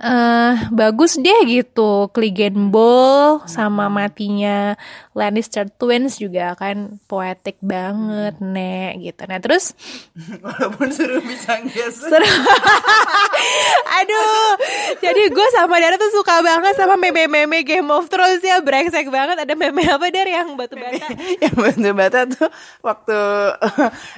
eh 0.00 0.54
bagus 0.72 1.20
deh 1.20 1.44
gitu. 1.44 2.08
Clegane 2.16 2.72
Bowl 2.72 3.44
sama 3.44 3.92
matinya 3.92 4.72
Lannister 5.12 5.68
twins 5.68 6.16
juga 6.16 6.56
kan 6.56 6.96
poetik 7.04 7.60
banget 7.60 8.40
nek 8.40 9.04
gitu. 9.04 9.22
Nah 9.28 9.38
terus 9.44 9.76
walaupun 10.44 10.88
suruh 10.88 11.20
bisa 11.20 11.60
guess 11.68 12.00
Aduh, 14.02 14.50
jadi 14.98 15.22
gue 15.28 15.48
sama 15.52 15.78
Dara 15.78 16.00
tuh 16.00 16.10
suka 16.10 16.40
banget 16.40 16.74
sama 16.74 16.96
meme-meme 16.96 17.60
Game 17.62 17.86
of 17.92 18.08
Thrones 18.08 18.40
ya. 18.42 18.58
Brengsek 18.64 19.12
banget. 19.12 19.36
Ada 19.44 19.54
meme 19.54 19.84
apa 19.84 20.08
dari 20.08 20.32
yang 20.32 20.56
batu 20.56 20.80
bata? 20.80 21.06
yang 21.44 21.54
batu 21.54 21.90
bata 21.92 22.20
tuh 22.26 22.48
waktu 22.80 23.18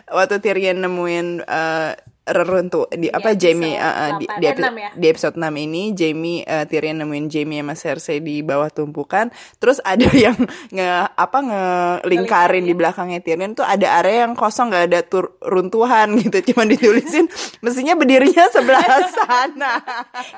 waktu 0.08 0.34
Tyrion 0.38 0.78
nemuin 0.80 1.42
eh, 1.42 1.90
reruntuh 2.24 2.88
di, 2.88 3.12
apa 3.12 3.37
episode 3.37 3.42
Jamie 3.44 3.76
eh, 3.76 3.84
eh, 3.84 4.10
di, 4.16 4.24
delapan- 4.24 4.40
di, 4.40 4.46
eh, 4.46 4.52
epi- 4.52 4.62
enam 4.64 4.76
ya? 4.80 4.90
di 4.96 5.06
episode 5.12 5.37
6 5.37 5.64
ini 5.68 5.82
Jamie 5.92 6.40
eh, 6.40 6.64
Tyrion 6.64 6.96
nemuin 7.04 7.26
Jamie 7.28 7.60
sama 7.60 7.74
Cersei 7.76 8.18
di 8.24 8.40
bawah 8.40 8.72
tumpukan 8.72 9.28
terus 9.60 9.78
ada 9.84 10.08
yang 10.24 10.37
nge 10.72 10.88
apa 11.14 11.38
ngelingkarin 11.44 12.64
di 12.64 12.72
belakangnya 12.72 13.20
Tyrion 13.20 13.52
tuh 13.52 13.68
ada 13.68 14.00
area 14.00 14.24
yang 14.24 14.32
kosong 14.32 14.72
nggak 14.72 14.84
ada 14.88 15.00
tur, 15.04 15.37
runtuhan 15.44 16.16
gitu 16.24 16.52
cuma 16.52 16.64
ditulisin 16.64 17.28
mestinya 17.60 17.92
berdirinya 17.92 18.48
sebelah 18.54 18.84
sana 19.12 19.72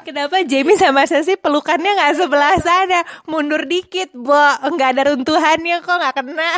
Kenapa 0.03 0.43
Jamie 0.43 0.79
sama 0.79 1.07
Cersei 1.07 1.39
pelukannya 1.39 1.93
nggak 1.97 2.15
sebelah 2.19 2.57
sana? 2.63 3.01
Mundur 3.27 3.67
dikit, 3.67 4.15
bo, 4.15 4.35
nggak 4.75 4.89
ada 4.97 5.03
runtuhannya 5.13 5.83
kok 5.83 5.97
nggak 5.99 6.15
kena. 6.15 6.53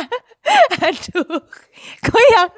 Aduh, 0.85 1.41
kok 2.03 2.23
yang 2.35 2.49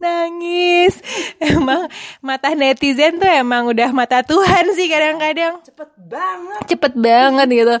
nangis? 0.00 0.98
Emang 1.42 1.86
mata 2.24 2.54
netizen 2.54 3.20
tuh 3.20 3.28
emang 3.28 3.70
udah 3.70 3.90
mata 3.94 4.24
Tuhan 4.26 4.74
sih 4.74 4.90
kadang-kadang. 4.90 5.60
cepet 5.62 5.90
banget 6.08 6.62
cepet 6.66 6.92
banget 6.98 7.48
gitu. 7.52 7.76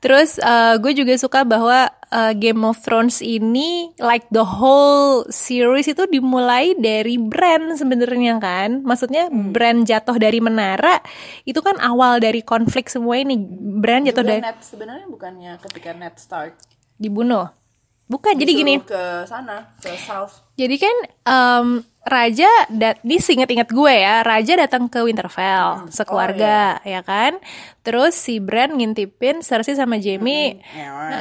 Terus 0.00 0.36
eh, 0.40 0.74
gue 0.80 0.92
juga 0.94 1.14
suka 1.18 1.42
bahwa 1.44 1.90
eh, 2.08 2.32
Game 2.38 2.62
of 2.64 2.80
Thrones 2.80 3.20
ini 3.20 3.92
like 4.00 4.24
the 4.30 4.44
whole 4.44 5.26
series 5.28 5.90
itu 5.90 6.04
dimulai 6.08 6.76
dari 6.78 7.16
brand 7.20 7.76
sebenarnya 7.76 8.38
kan. 8.38 8.84
Maksudnya 8.84 9.28
brand 9.30 9.84
jatuh 9.84 10.16
dari 10.16 10.38
menara 10.38 11.00
itu 11.44 11.58
kan 11.60 11.76
awal 11.82 12.22
dari 12.22 12.40
konflik 12.40 12.88
semua 12.88 13.20
ini. 13.20 13.36
Brand 13.80 14.06
jatuh 14.06 14.24
dari 14.24 14.42
sebenarnya 14.62 15.06
bukannya 15.10 15.52
ketika 15.60 15.92
Net 15.96 16.16
start 16.20 16.56
dibunuh. 16.98 17.63
Bukan, 18.04 18.36
jadi 18.36 18.52
gini. 18.52 18.74
disuruh 18.76 18.92
ke 18.92 19.04
sana 19.24 19.56
ke 19.80 19.90
south. 19.96 20.44
Jadi 20.54 20.76
kan 20.76 20.96
em, 21.24 21.68
raja 22.04 22.50
dat 22.68 23.00
ini 23.00 23.16
inget-inget 23.16 23.68
gue 23.72 23.94
ya, 23.96 24.20
raja 24.20 24.52
datang 24.60 24.92
ke 24.92 25.00
Winterfell 25.00 25.88
sekeluarga 25.88 26.84
ya 26.84 27.00
kan. 27.00 27.40
Terus 27.80 28.12
si 28.12 28.44
Bran 28.44 28.76
ngintipin 28.76 29.40
Cersei 29.40 29.72
sama 29.72 29.96
Jamie 29.96 30.60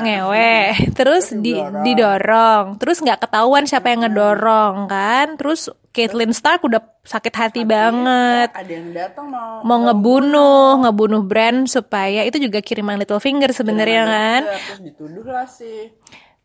ngewe, 0.03 0.75
terus 0.99 1.31
di, 1.31 1.55
didorong, 1.55 2.77
terus 2.77 2.99
nggak 2.99 3.25
ketahuan 3.25 3.63
siapa 3.63 3.95
yang 3.95 4.03
ngedorong 4.03 4.91
kan. 4.91 5.39
Terus 5.39 5.71
Caitlyn 5.93 6.33
Stark 6.33 6.65
udah 6.65 6.81
sakit 7.05 7.33
hati 7.37 7.61
banget. 7.69 8.49
ada 8.49 8.71
yang 8.71 8.89
datang 8.91 9.29
mau 9.29 9.61
mau 9.61 9.79
ngebunuh, 9.87 10.83
ngebunuh 10.83 11.21
Bran 11.21 11.69
supaya 11.69 12.25
itu 12.27 12.41
juga 12.41 12.59
kiriman 12.59 12.99
Littlefinger 12.99 13.53
sebenarnya 13.55 14.03
kan. 14.03 14.41
terus 14.51 14.81
dituduh 14.83 15.27
lah 15.27 15.45
sih 15.45 15.93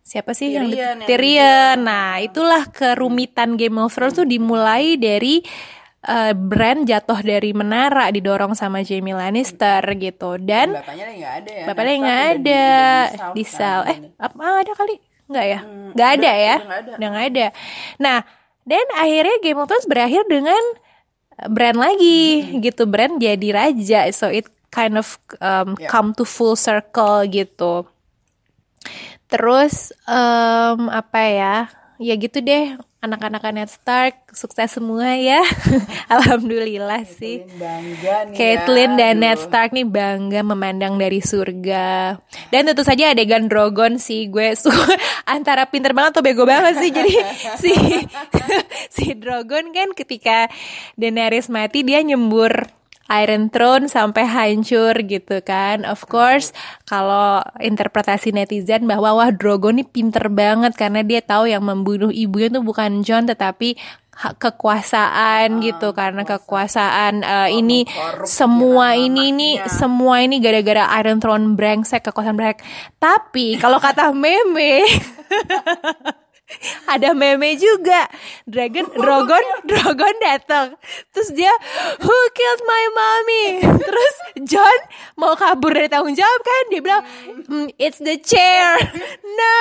Siapa 0.09 0.33
sih 0.33 0.57
yang 0.57 0.73
Tyrion 0.73 0.97
yang 0.97 1.05
Tyrion. 1.05 1.77
Nah, 1.85 2.17
itulah 2.17 2.65
kerumitan 2.73 3.61
Game 3.61 3.77
of 3.77 3.93
Thrones 3.93 4.17
tuh 4.17 4.25
dimulai 4.25 4.97
dari 4.97 5.45
eh, 6.01 6.33
Bran 6.33 6.89
jatuh 6.89 7.21
dari 7.21 7.53
menara 7.53 8.09
didorong 8.09 8.57
sama 8.57 8.81
Jaime 8.81 9.13
Lannister 9.13 9.85
gitu. 10.01 10.41
Dan 10.41 10.73
bapaknya 10.73 11.13
nggak 11.13 11.35
ada 11.45 11.53
ya? 11.53 11.65
Bapaknya 11.69 11.95
nggak 12.01 12.23
ada. 12.33 12.67
di 13.37 13.45
Sal 13.45 13.81
kan. 13.85 13.93
eh 13.93 13.99
apa 14.17 14.65
ada 14.65 14.73
kali? 14.73 14.97
Nggak 15.29 15.45
ya? 15.45 15.61
Nggak 15.93 16.11
ada 16.17 16.33
ya? 16.33 16.57
udah 16.97 17.09
nggak 17.13 17.27
ada. 17.29 17.47
nah 18.01 18.19
dan 18.65 18.87
akhirnya 18.97 19.37
Game 19.45 19.61
of 19.61 19.69
Thrones 19.69 19.85
berakhir 19.85 20.25
dengan 20.25 20.63
Bran 21.53 21.77
lagi 21.77 22.49
gitu. 22.65 22.89
Bran 22.89 23.21
jadi 23.21 23.49
raja. 23.53 24.09
So 24.17 24.33
it 24.33 24.49
kind 24.73 24.97
of 24.97 25.21
um, 25.45 25.77
Ya. 25.77 25.93
come 25.93 26.17
to 26.17 26.25
full 26.25 26.57
circle 26.57 27.29
gitu 27.29 27.85
terus 29.29 29.93
em, 30.09 30.89
apa 30.89 31.21
ya 31.29 31.57
ya 32.01 32.15
gitu 32.17 32.41
deh 32.41 32.79
anak-anak 32.99 33.43
Ned 33.55 33.71
Stark 33.71 34.35
sukses 34.35 34.75
semua 34.75 35.15
ya. 35.15 35.39
Alhamdulillah 36.15 37.07
sih. 37.07 37.47
Bangga 37.55 38.27
nih 38.27 38.35
Caitlyn 38.35 38.91
ya. 38.95 38.99
dan 38.99 39.15
Aduh. 39.15 39.23
Ned 39.23 39.39
Stark 39.39 39.71
nih 39.71 39.87
bangga 39.87 40.43
memandang 40.43 40.99
dari 40.99 41.23
surga. 41.23 42.19
Dan 42.51 42.67
tentu 42.67 42.83
saja 42.83 43.15
adegan 43.15 43.47
Drogon 43.47 44.03
sih 44.03 44.27
gue 44.27 44.59
suka 44.59 44.99
antara 45.35 45.71
pinter 45.71 45.95
banget 45.95 46.19
atau 46.19 46.25
bego 46.27 46.43
banget 46.43 46.83
sih. 46.83 46.91
Jadi 46.91 47.15
si 47.63 47.73
si 48.91 49.05
Drogon 49.15 49.71
kan 49.71 49.95
ketika 49.95 50.51
Daenerys 50.99 51.47
mati 51.47 51.87
dia 51.87 52.03
nyembur 52.03 52.67
Iron 53.09 53.49
Throne 53.49 53.89
sampai 53.89 54.29
hancur 54.29 54.93
gitu 55.09 55.41
kan. 55.41 55.89
Of 55.89 56.05
course, 56.07 56.53
kalau 56.85 57.41
interpretasi 57.57 58.37
netizen 58.37 58.85
bahwa 58.85 59.17
wah 59.17 59.33
Drogon 59.33 59.81
ini 59.81 59.85
pinter 59.89 60.29
banget 60.29 60.77
karena 60.77 61.01
dia 61.01 61.25
tahu 61.25 61.49
yang 61.49 61.65
membunuh 61.65 62.13
ibunya 62.13 62.53
tuh 62.53 62.65
bukan 62.65 63.01
Jon 63.01 63.25
tetapi 63.25 63.81
kekuasaan 64.19 65.63
gitu 65.63 65.95
karena 65.95 66.27
kekuasaan 66.27 67.23
eh, 67.23 67.49
ini 67.55 67.87
semua 68.27 68.99
ini 68.99 69.31
nih 69.31 69.55
semua 69.71 70.27
ini 70.27 70.43
gara-gara 70.43 70.91
Iron 70.99 71.23
Throne 71.23 71.55
brengsek 71.55 72.03
kekuasaan 72.03 72.35
brengsek. 72.35 72.67
Tapi 72.99 73.57
kalau 73.63 73.79
kata 73.79 74.11
meme 74.11 74.83
ada 76.89 77.13
meme 77.13 77.55
juga. 77.61 78.09
Dragon 78.49 78.89
Drogon 78.95 79.45
Drogon 79.69 80.17
datang. 80.23 80.75
Terus 81.13 81.31
dia 81.37 81.53
who 82.01 82.17
killed 82.33 82.63
my 82.65 82.85
mommy? 82.95 83.47
Terus 83.83 84.15
John 84.49 84.79
mau 85.21 85.37
kabur 85.37 85.75
dari 85.77 85.89
tanggung 85.91 86.17
jawab 86.17 86.41
kan? 86.41 86.63
Dia 86.73 86.81
bilang 86.81 87.03
"Mm, 87.49 87.69
it's 87.77 88.01
the 88.01 88.17
chair. 88.21 88.81
No. 89.23 89.61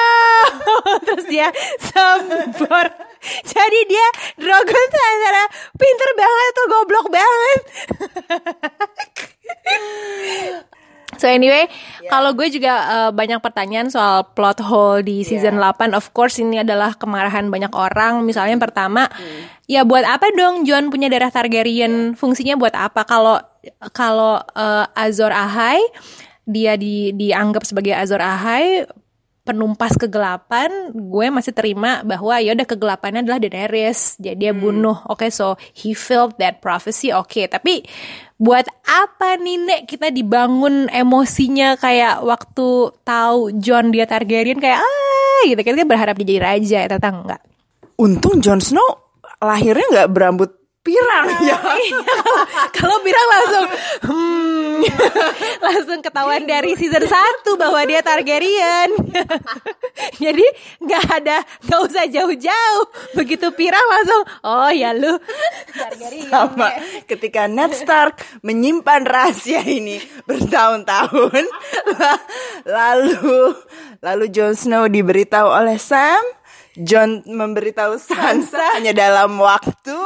Terus 1.05 1.25
dia 1.27 1.47
sambor 1.81 3.07
jadi 3.43 3.79
dia 3.89 4.07
Drogon 4.39 4.85
tuh 4.93 5.03
antara 5.03 5.43
pinter 5.75 6.09
banget 6.15 6.45
atau 6.53 6.65
goblok 6.69 7.07
banget 7.11 7.61
So 11.15 11.31
anyway, 11.31 11.71
kalau 12.11 12.35
gue 12.35 12.51
juga 12.51 12.73
eh, 12.83 13.11
banyak 13.15 13.39
pertanyaan 13.39 13.87
soal 13.87 14.27
plot 14.35 14.59
hole 14.59 15.07
di 15.07 15.23
season 15.23 15.55
8. 15.55 15.95
Of 15.95 16.11
course 16.11 16.43
ini 16.43 16.59
adalah 16.59 16.99
kemarahan 16.99 17.47
banyak 17.47 17.71
orang. 17.71 18.27
Misalnya 18.27 18.59
yang 18.59 18.65
pertama, 18.67 19.07
ya 19.71 19.87
buat 19.87 20.03
apa 20.03 20.27
dong 20.35 20.67
John 20.67 20.91
punya 20.91 21.07
darah 21.07 21.31
Targaryen? 21.31 22.11
Fungsinya 22.19 22.59
buat 22.59 22.75
apa? 22.75 23.07
Kalau 23.07 23.39
kalau 23.95 24.43
eh, 24.51 24.85
Azor 24.99 25.31
Ahai 25.31 25.79
dia 26.43 26.75
di 26.75 27.15
dianggap 27.15 27.63
sebagai 27.63 27.95
Azor 27.95 28.19
Ahai 28.19 28.83
penumpas 29.47 29.95
kegelapan, 29.95 30.91
gue 30.91 31.27
masih 31.31 31.55
terima 31.55 32.03
bahwa 32.03 32.35
ya 32.43 32.51
udah 32.51 32.67
kegelapannya 32.67 33.23
adalah 33.23 33.39
Daenerys, 33.39 34.19
jadi 34.19 34.35
dia 34.35 34.51
bunuh. 34.51 34.99
Oke, 35.07 35.31
so 35.31 35.55
he 35.71 35.95
filled 35.95 36.35
that 36.43 36.59
prophecy. 36.59 37.15
Oke, 37.15 37.47
tapi 37.47 37.87
buat 38.35 38.67
apa 38.83 39.39
nih 39.39 39.57
Nek 39.57 39.81
kita 39.87 40.11
dibangun 40.11 40.91
emosinya 40.91 41.79
kayak 41.79 42.21
waktu 42.21 42.93
tahu 43.01 43.55
John 43.57 43.89
dia 43.89 44.05
Targaryen 44.05 44.61
kayak 44.61 44.83
ah 44.83 45.41
gitu 45.47 45.57
kan 45.57 45.73
kita 45.73 45.87
berharap 45.89 46.13
dia 46.21 46.27
jadi 46.35 46.41
raja 46.43 46.77
ya 46.83 46.87
ternyata 46.91 47.09
enggak. 47.09 47.41
Untung 47.97 48.43
Jon 48.43 48.61
Snow 48.61 49.07
lahirnya 49.41 49.87
nggak 49.89 50.09
berambut 50.13 50.51
pirang 50.87 51.27
ya. 51.43 51.59
Kalau 52.77 52.97
bilang 53.03 53.27
langsung 53.27 53.65
hmm, 54.07 54.79
langsung 55.67 55.99
ketahuan 55.99 56.47
dari 56.47 56.79
season 56.79 57.03
1 57.03 57.11
bahwa 57.59 57.83
dia 57.83 57.99
Targaryen. 57.99 58.95
Jadi 60.23 60.47
nggak 60.79 61.05
ada 61.19 61.43
nggak 61.67 61.79
usah 61.83 62.07
jauh-jauh. 62.07 62.83
Begitu 63.19 63.51
pirang 63.51 63.83
langsung 63.83 64.23
oh 64.47 64.71
ya 64.71 64.95
lu 64.95 65.19
Targaryen. 65.75 66.31
Sama 66.31 66.71
ketika 67.03 67.51
Ned 67.51 67.75
Stark 67.75 68.23
menyimpan 68.39 69.03
rahasia 69.03 69.59
ini 69.67 69.99
bertahun-tahun, 70.23 71.43
lalu 72.63 73.57
lalu 73.99 74.25
Jon 74.31 74.55
Snow 74.55 74.87
diberitahu 74.87 75.49
oleh 75.49 75.75
Sam, 75.81 76.21
John 76.77 77.25
memberitahu 77.25 77.97
Sansa 77.97 78.77
hanya 78.77 78.93
dalam 78.93 79.33
waktu 79.41 79.97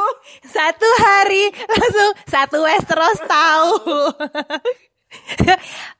Satu 0.42 0.88
hari 0.98 1.52
langsung 1.68 2.10
satu 2.24 2.56
Westeros 2.64 3.20
tahu. 3.28 3.72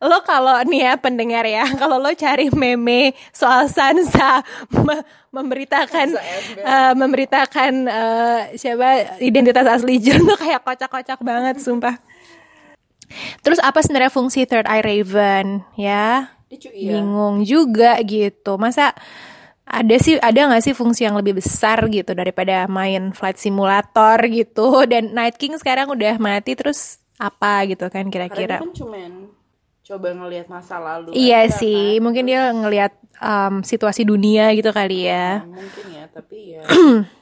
lo 0.00 0.18
kalau 0.24 0.56
nih 0.64 0.88
ya 0.88 0.92
pendengar 0.96 1.44
ya, 1.44 1.68
kalau 1.76 2.00
lo 2.00 2.08
cari 2.16 2.48
meme 2.48 3.12
soal 3.28 3.68
Sansa 3.68 4.40
me- 4.72 5.04
memberitakan 5.28 6.16
eh, 6.56 6.92
memberitakan 6.96 7.72
eh, 7.92 8.40
siapa 8.56 9.20
identitas 9.20 9.68
asli 9.68 10.00
Jon 10.00 10.24
tuh 10.24 10.40
kayak 10.40 10.64
kocak-kocak 10.64 11.20
banget 11.20 11.60
sumpah. 11.60 12.00
Terus 13.44 13.60
apa 13.60 13.84
sebenarnya 13.84 14.08
fungsi 14.08 14.48
Third 14.48 14.64
Eye 14.64 14.80
Raven 14.80 15.60
ya? 15.76 16.32
Bingung 16.72 17.44
juga 17.44 18.00
gitu. 18.00 18.56
Masa 18.56 18.96
ada 19.72 19.96
sih 19.96 20.20
ada 20.20 20.52
nggak 20.52 20.62
sih 20.68 20.74
fungsi 20.76 21.08
yang 21.08 21.16
lebih 21.16 21.40
besar 21.40 21.88
gitu 21.88 22.12
daripada 22.12 22.68
main 22.68 23.16
flight 23.16 23.40
simulator 23.40 24.20
gitu 24.28 24.68
dan 24.92 25.16
Night 25.16 25.40
King 25.40 25.56
sekarang 25.56 25.88
udah 25.88 26.20
mati 26.20 26.52
terus 26.52 27.00
apa 27.16 27.64
gitu 27.64 27.88
kan 27.88 28.12
kira-kira 28.12 28.60
kan 28.60 28.68
cuman 28.76 29.32
coba 29.82 30.14
ngelihat 30.14 30.46
masa 30.46 30.78
lalu. 30.78 31.10
iya 31.16 31.48
aja, 31.48 31.58
sih 31.58 31.98
mungkin 31.98 32.28
dia 32.28 32.52
ngelihat 32.54 32.92
um, 33.18 33.66
situasi 33.66 34.06
dunia 34.06 34.52
gitu 34.54 34.70
kali 34.70 35.10
ya 35.10 35.42
kan. 35.42 35.58
Mungkin 35.58 35.86
ya, 35.90 36.04
tapi 36.12 36.38
ya 36.54 36.62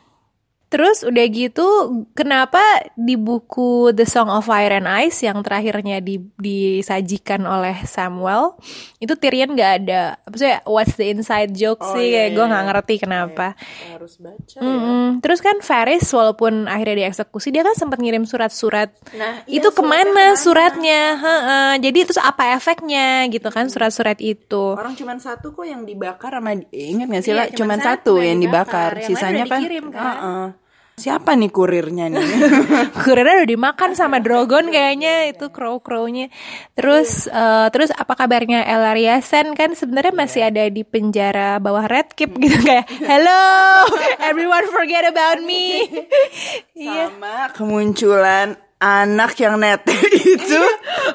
Terus 0.70 1.02
udah 1.02 1.26
gitu, 1.26 1.66
kenapa 2.14 2.62
di 2.94 3.18
buku 3.18 3.90
The 3.90 4.06
Song 4.06 4.30
of 4.30 4.46
Fire 4.46 4.70
and 4.70 4.86
Ice 5.02 5.18
yang 5.20 5.42
terakhirnya 5.42 5.98
di, 5.98 6.22
disajikan 6.38 7.42
oleh 7.42 7.74
Samuel, 7.84 8.54
itu 8.96 9.10
Tyrion 9.12 9.58
gak 9.58 9.72
ada, 9.82 10.14
maksudnya 10.22 10.62
what's 10.62 10.94
the 10.94 11.10
inside 11.10 11.50
joke 11.52 11.82
Oh, 11.82 11.98
sih, 11.98 12.14
iya, 12.14 12.30
gue 12.30 12.38
iya. 12.38 12.46
nggak 12.46 12.64
ngerti 12.70 12.94
kenapa. 13.02 13.58
harus 13.90 14.14
baca 14.22 14.38
ya. 14.46 14.62
Mm-mm. 14.62 15.18
Terus 15.18 15.42
kan 15.42 15.58
Varys 15.58 16.06
walaupun 16.06 16.70
akhirnya 16.70 17.02
dieksekusi, 17.02 17.50
dia 17.50 17.66
kan 17.66 17.74
sempat 17.74 17.98
ngirim 17.98 18.22
surat-surat. 18.22 18.94
Nah, 19.18 19.42
iya, 19.50 19.58
itu 19.58 19.68
ke 19.70 19.82
mana 19.82 20.06
ke 20.06 20.14
mana? 20.14 20.38
suratnya? 20.38 21.02
Heeh. 21.18 21.70
Jadi 21.82 21.98
terus 22.06 22.20
apa 22.20 22.54
efeknya 22.54 23.26
gitu 23.26 23.50
kan 23.50 23.66
surat-surat 23.66 24.22
itu? 24.22 24.78
Orang 24.78 24.94
cuman 24.94 25.18
satu 25.18 25.50
kok 25.50 25.66
yang 25.66 25.82
dibakar 25.82 26.30
sama 26.30 26.54
ingat 26.70 27.10
gak 27.10 27.16
Iya, 27.16 27.26
sih 27.26 27.34
lah 27.34 27.46
cuman 27.48 27.58
cuman 27.58 27.78
satu 27.80 27.88
satu 27.90 28.14
yang 28.22 28.38
dibakar. 28.38 28.90
dibakar, 28.94 29.02
Yang 29.02 29.08
sisanya 29.10 29.44
kan, 29.44 29.58
dikirim, 29.58 29.84
kan? 29.90 30.04
Heeh. 30.06 30.46
Siapa 31.00 31.32
nih 31.32 31.48
kurirnya 31.48 32.12
nih 32.12 32.20
Kurirnya 33.02 33.40
udah 33.40 33.48
dimakan 33.48 33.90
sama 33.96 34.20
Drogon 34.20 34.68
kayaknya 34.68 35.32
itu 35.32 35.48
crow-crownya. 35.48 36.28
Terus 36.76 37.24
eh, 37.26 37.66
terus 37.72 37.88
apa 37.96 38.12
kabarnya 38.12 38.68
Elaria 38.68 39.16
Sen 39.24 39.56
kan 39.56 39.72
sebenarnya 39.72 40.12
masih 40.12 40.52
ada 40.52 40.68
di 40.68 40.84
penjara 40.84 41.56
bawah 41.56 41.88
Red 41.88 42.12
Keep 42.12 42.36
gitu 42.36 42.58
kayak 42.68 42.84
hello 43.00 43.88
everyone 44.20 44.68
forget 44.68 45.08
about 45.08 45.40
me. 45.40 45.64
Iya. 46.80 47.12
sama 47.12 47.52
kemunculan 47.52 48.56
anak 48.80 49.36
yang 49.36 49.60
nete 49.60 49.92
itu 50.16 50.60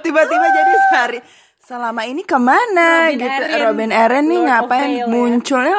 tiba-tiba 0.05 0.45
jadi 0.53 0.73
sehari 0.89 1.19
selama 1.57 2.05
ini 2.05 2.21
ke 2.21 2.37
mana 2.37 3.09
Robin 3.09 3.17
gitu 3.17 3.41
Arryn. 3.41 3.61
Robin 3.65 3.91
Arryn 3.91 4.25
nih 4.29 4.37
Lord 4.37 4.47
ngapain 4.47 4.89
ya. 4.93 5.05
munculnya 5.09 5.75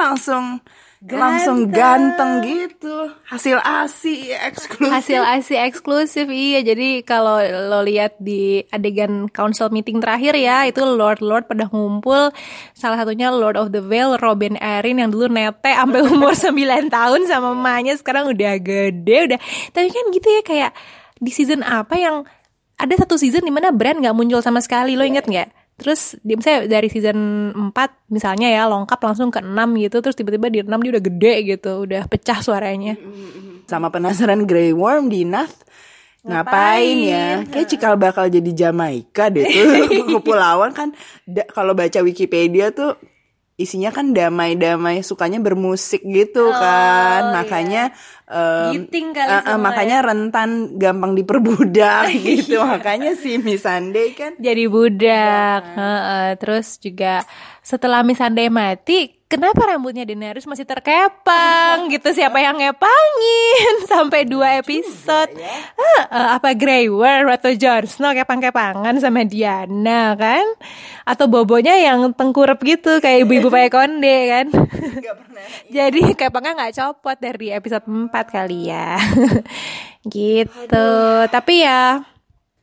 langsung 1.15 1.23
langsung 1.23 1.59
ganteng 1.71 2.33
gitu. 2.43 3.15
Hasil 3.31 3.63
asi 3.63 4.35
eksklusif. 4.35 4.91
Hasil 4.91 5.23
ASI 5.23 5.55
eksklusif 5.55 6.27
iya. 6.27 6.67
Jadi 6.67 7.07
kalau 7.07 7.39
lo 7.43 7.87
lihat 7.87 8.19
di 8.19 8.67
adegan 8.75 9.31
council 9.31 9.71
meeting 9.71 10.03
terakhir 10.03 10.35
ya 10.35 10.67
itu 10.67 10.83
Lord 10.83 11.23
Lord 11.23 11.47
pada 11.47 11.71
ngumpul. 11.71 12.35
Salah 12.75 12.99
satunya 12.99 13.31
Lord 13.31 13.55
of 13.55 13.71
the 13.71 13.79
Vale 13.79 14.19
Robin 14.19 14.59
Arryn 14.59 14.99
yang 14.99 15.15
dulu 15.15 15.31
nete 15.31 15.71
sampai 15.71 16.03
umur 16.11 16.35
9 16.35 16.91
tahun 16.91 17.21
sama 17.31 17.55
mamanya 17.55 17.95
sekarang 17.95 18.35
udah 18.35 18.59
gede 18.59 19.17
udah. 19.31 19.41
Tapi 19.71 19.87
kan 19.95 20.05
gitu 20.11 20.27
ya 20.27 20.43
kayak 20.43 20.71
di 21.23 21.31
season 21.31 21.63
apa 21.63 21.95
yang 21.95 22.27
ada 22.77 22.95
satu 22.99 23.15
season 23.17 23.47
di 23.47 23.55
mana 23.55 23.71
brand 23.71 24.03
nggak 24.03 24.17
muncul 24.17 24.43
sama 24.43 24.59
sekali. 24.59 24.99
Lo 24.99 25.07
inget 25.07 25.31
nggak 25.31 25.66
Terus 25.77 26.17
dia 26.25 26.41
misalnya 26.41 26.61
dari 26.73 26.89
season 26.89 27.19
4 27.53 28.09
misalnya 28.09 28.49
ya 28.49 28.65
lengkap 28.65 28.97
langsung 28.97 29.29
ke 29.29 29.45
6 29.45 29.53
gitu 29.77 29.97
terus 30.01 30.17
tiba-tiba 30.17 30.49
di 30.49 30.59
6 30.65 30.73
dia 30.73 30.91
udah 30.97 31.05
gede 31.05 31.35
gitu, 31.45 31.73
udah 31.85 32.03
pecah 32.09 32.41
suaranya. 32.41 32.97
sama 33.67 33.91
penasaran 33.91 34.47
Grey 34.47 34.71
Worm 34.71 35.11
di 35.11 35.27
Nath 35.27 35.67
ngapain, 36.27 36.97
ya? 37.03 37.43
Kayak 37.47 37.67
cikal 37.71 37.95
bakal 37.95 38.27
jadi 38.27 38.51
Jamaika 38.51 39.31
deh 39.31 39.47
tuh 39.47 40.07
kepulauan 40.19 40.75
kan. 40.75 40.91
Da- 41.23 41.47
kalau 41.51 41.75
baca 41.75 42.03
Wikipedia 42.03 42.75
tuh 42.75 42.99
isinya 43.57 43.89
kan 43.89 44.13
damai-damai 44.13 45.01
sukanya 45.01 45.41
bermusik 45.41 46.05
gitu 46.05 46.53
kan. 46.53 47.33
makanya 47.33 47.89
em, 48.29 48.85
Giting 48.85 49.17
kali 49.17 49.33
eh, 49.33 49.41
semua 49.41 49.65
makanya 49.65 49.97
rentan 50.05 50.77
gampang 50.77 51.17
diperbudak 51.17 52.13
gitu. 52.29 52.61
Makanya 52.61 53.17
si 53.17 53.41
Miss 53.41 53.65
Sunday 53.65 54.13
kan 54.13 54.37
jadi 54.37 54.69
budak. 54.69 55.63
Heeh, 55.73 56.29
terus 56.37 56.77
juga 56.77 57.25
setelah 57.67 58.07
Missandei 58.07 58.47
mati, 58.47 59.11
kenapa 59.27 59.67
rambutnya 59.67 60.07
Daenerys 60.07 60.47
masih 60.47 60.63
terkepang 60.63 61.91
gitu? 61.91 62.15
Siapa 62.15 62.39
yang 62.39 62.63
ngepangin 62.63 63.75
sampai 63.91 64.23
dua 64.23 64.63
episode? 64.63 65.35
Heeh, 65.35 66.27
apa 66.31 66.55
Grey 66.55 66.87
Worm 66.87 67.27
atau 67.35 67.51
Jon 67.59 67.91
Snow 67.91 68.15
kepang-kepangan 68.15 69.03
sama 69.03 69.27
Diana 69.27 70.15
kan? 70.15 70.47
Atau 71.03 71.27
bobonya 71.27 71.75
yang 71.75 72.15
tengkurap 72.15 72.63
gitu 72.63 73.03
kayak 73.03 73.27
ibu-ibu 73.27 73.51
pakai 73.51 73.71
konde 73.75 74.19
kan? 74.31 74.47
Jadi 75.75 76.15
kepangnya 76.15 76.55
nggak 76.55 76.75
copot 76.79 77.19
dari 77.19 77.51
episode 77.51 77.83
4 77.91 78.15
kali 78.31 78.71
ya. 78.71 78.95
gitu. 80.15 80.91
Tapi 81.27 81.67
ya 81.67 81.99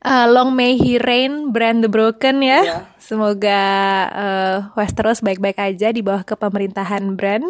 Uh, 0.04 0.28
long 0.28 0.52
may 0.52 0.76
he 0.76 1.00
reign, 1.00 1.56
Brand 1.56 1.80
the 1.80 1.88
Broken 1.88 2.44
ya. 2.44 2.60
Iya. 2.60 2.78
Semoga 3.00 3.64
uh, 4.12 4.56
Westeros 4.76 5.24
baik-baik 5.24 5.56
aja 5.56 5.96
di 5.96 6.04
bawah 6.04 6.28
kepemerintahan 6.28 7.16
Brand. 7.16 7.48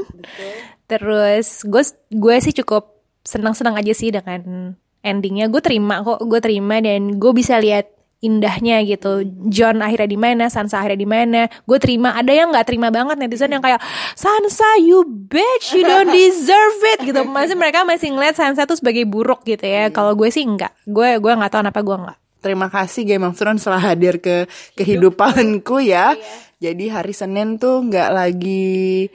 Terus 0.86 1.66
gue 1.66 1.84
gue 2.14 2.36
sih 2.46 2.54
cukup 2.62 2.94
senang-senang 3.26 3.74
aja 3.74 3.94
sih 3.98 4.14
dengan 4.14 4.74
endingnya. 5.02 5.50
Gue 5.50 5.66
terima 5.66 6.06
kok, 6.06 6.22
gue 6.22 6.40
terima 6.46 6.78
dan 6.78 7.18
gue 7.18 7.32
bisa 7.34 7.58
lihat 7.58 7.90
indahnya 8.24 8.80
gitu. 8.88 9.26
John 9.52 9.84
akhirnya 9.84 10.10
di 10.14 10.20
mana, 10.22 10.46
Sansa 10.48 10.80
akhirnya 10.80 11.02
di 11.04 11.10
mana. 11.10 11.42
Gue 11.68 11.82
terima. 11.82 12.16
Ada 12.16 12.32
yang 12.32 12.56
nggak 12.56 12.68
terima 12.70 12.88
banget 12.94 13.20
netizen 13.20 13.52
yang 13.52 13.66
kayak 13.66 13.84
Sansa 14.16 14.80
you 14.80 15.04
bitch, 15.04 15.76
you 15.76 15.84
don't 15.84 16.14
deserve 16.22 16.80
it 16.96 17.04
gitu. 17.04 17.26
Masih 17.28 17.60
mereka 17.60 17.84
masih 17.84 18.16
ngeliat 18.16 18.40
Sansa 18.40 18.64
tuh 18.64 18.80
sebagai 18.80 19.04
buruk 19.04 19.44
gitu 19.44 19.68
ya. 19.68 19.92
Kalau 19.92 20.16
gue 20.16 20.32
sih 20.32 20.48
enggak. 20.48 20.72
Gue 20.88 21.20
gue 21.20 21.34
nggak 21.36 21.52
tahu 21.52 21.62
kenapa 21.68 21.82
gue 21.84 21.98
enggak. 22.00 22.18
Terima 22.44 22.68
kasih 22.68 23.08
Game 23.08 23.24
of 23.24 23.40
Thrones 23.40 23.64
telah 23.64 23.80
hadir 23.80 24.20
ke 24.20 24.52
kehidupanku 24.76 25.80
ya. 25.80 26.12
Jadi 26.60 26.92
hari 26.92 27.16
Senin 27.16 27.56
tuh 27.56 27.88
nggak 27.88 28.10
lagi 28.12 29.08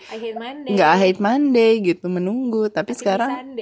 nggak 0.64 0.94
hate 0.96 1.20
Monday 1.20 1.84
gitu 1.84 2.08
menunggu. 2.08 2.72
Tapi 2.72 2.96
sekarang 2.96 3.52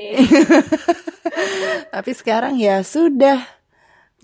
tapi 1.95 2.11
sekarang 2.15 2.55
ya 2.63 2.87
sudah. 2.87 3.43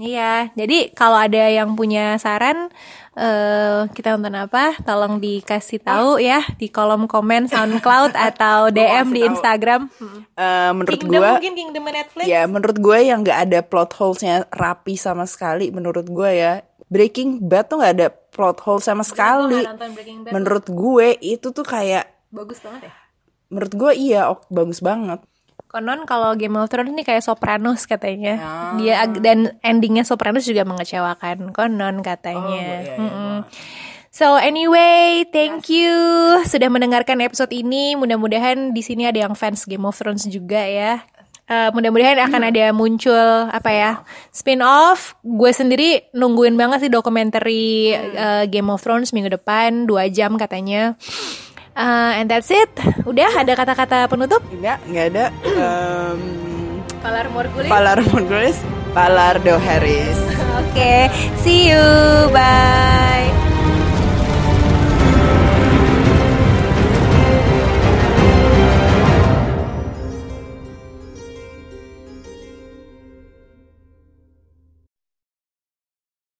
Iya, 0.01 0.49
jadi 0.57 0.89
kalau 0.97 1.21
ada 1.21 1.53
yang 1.53 1.77
punya 1.77 2.17
saran 2.17 2.73
eh 3.13 3.81
kita 3.93 4.17
nonton 4.17 4.33
apa, 4.41 4.73
tolong 4.89 5.21
dikasih 5.21 5.85
tahu 5.85 6.17
ya 6.17 6.41
di 6.57 6.73
kolom 6.73 7.05
komen 7.05 7.45
SoundCloud 7.45 8.17
atau 8.33 8.73
DM 8.73 9.13
di 9.13 9.21
Instagram. 9.29 9.93
Eh, 10.33 10.71
menurut 10.73 10.97
Kingdom 10.97 11.21
gua 11.21 11.31
mungkin 11.37 11.53
Kingdom 11.53 11.85
Netflix. 11.85 12.25
ya 12.25 12.43
menurut 12.49 12.77
gue 12.81 12.99
yang 13.05 13.21
nggak 13.21 13.39
ada 13.49 13.61
plot 13.61 13.93
holesnya 14.01 14.49
rapi 14.49 14.97
sama 14.97 15.29
sekali 15.29 15.69
menurut 15.69 16.09
gue 16.09 16.31
ya. 16.33 16.65
Breaking 16.93 17.41
Bad 17.49 17.73
tuh 17.73 17.81
nggak 17.81 17.95
ada 18.01 18.09
plot 18.13 18.59
hole 18.65 18.81
sama 18.85 19.01
sekali. 19.05 19.65
Menurut 20.29 20.69
gue 20.69 21.17
itu 21.21 21.49
tuh 21.53 21.65
kayak 21.65 22.09
Bagus 22.33 22.61
banget 22.65 22.89
ya. 22.89 22.93
menurut 23.53 23.73
gue 23.77 23.93
iya 23.93 24.21
ok, 24.33 24.49
bagus 24.49 24.81
banget. 24.81 25.21
Konon 25.73 26.05
kalau 26.05 26.37
Game 26.37 26.53
of 26.61 26.69
Thrones 26.69 26.93
ini 26.93 27.01
kayak 27.01 27.25
Sopranos 27.25 27.89
katanya. 27.89 28.37
Dia 28.77 29.01
ag- 29.01 29.25
dan 29.25 29.57
endingnya 29.65 30.05
Sopranos 30.05 30.45
juga 30.45 30.69
mengecewakan. 30.69 31.49
Konon 31.51 32.05
katanya. 32.05 32.63
Mm-mm. 33.01 33.37
So 34.13 34.37
anyway, 34.37 35.25
thank 35.33 35.73
you 35.73 35.89
sudah 36.45 36.69
mendengarkan 36.69 37.25
episode 37.25 37.49
ini. 37.49 37.97
Mudah-mudahan 37.97 38.77
di 38.77 38.85
sini 38.85 39.09
ada 39.09 39.25
yang 39.25 39.33
fans 39.33 39.65
Game 39.65 39.89
of 39.89 39.97
Thrones 39.97 40.29
juga 40.29 40.61
ya. 40.61 41.01
Eh, 41.49 41.69
mudah-mudahan 41.73 42.21
akan 42.21 42.43
ada 42.49 42.71
muncul 42.77 43.49
apa 43.49 43.71
ya 43.73 43.91
spin 44.29 44.61
off. 44.61 45.17
Gue 45.25 45.51
sendiri 45.51 46.13
nungguin 46.13 46.55
banget 46.55 46.87
sih 46.87 46.93
dokumenter 46.93 47.41
eh, 47.49 48.45
Game 48.53 48.69
of 48.69 48.85
Thrones 48.85 49.17
minggu 49.17 49.33
depan 49.33 49.89
dua 49.89 50.13
jam 50.13 50.37
katanya. 50.37 51.01
Eh, 51.73 52.13
and 52.21 52.29
that's 52.29 52.53
it. 52.53 52.69
Udah 53.09 53.33
ada 53.33 53.53
kata-kata 53.57 54.05
penutup? 54.05 54.45
Enggak, 54.53 54.79
nggak 54.85 55.07
ada. 55.17 55.25
Um, 55.57 56.21
Valar 57.01 57.27
Morghulis. 57.33 57.71
Valar 57.73 57.99
Morghulis, 58.13 58.59
Valar 58.93 59.37
Do 59.41 59.57
Harris. 59.57 60.19
Oke, 60.61 61.09
see 61.41 61.73
you. 61.73 61.83
Bye. 62.31 63.42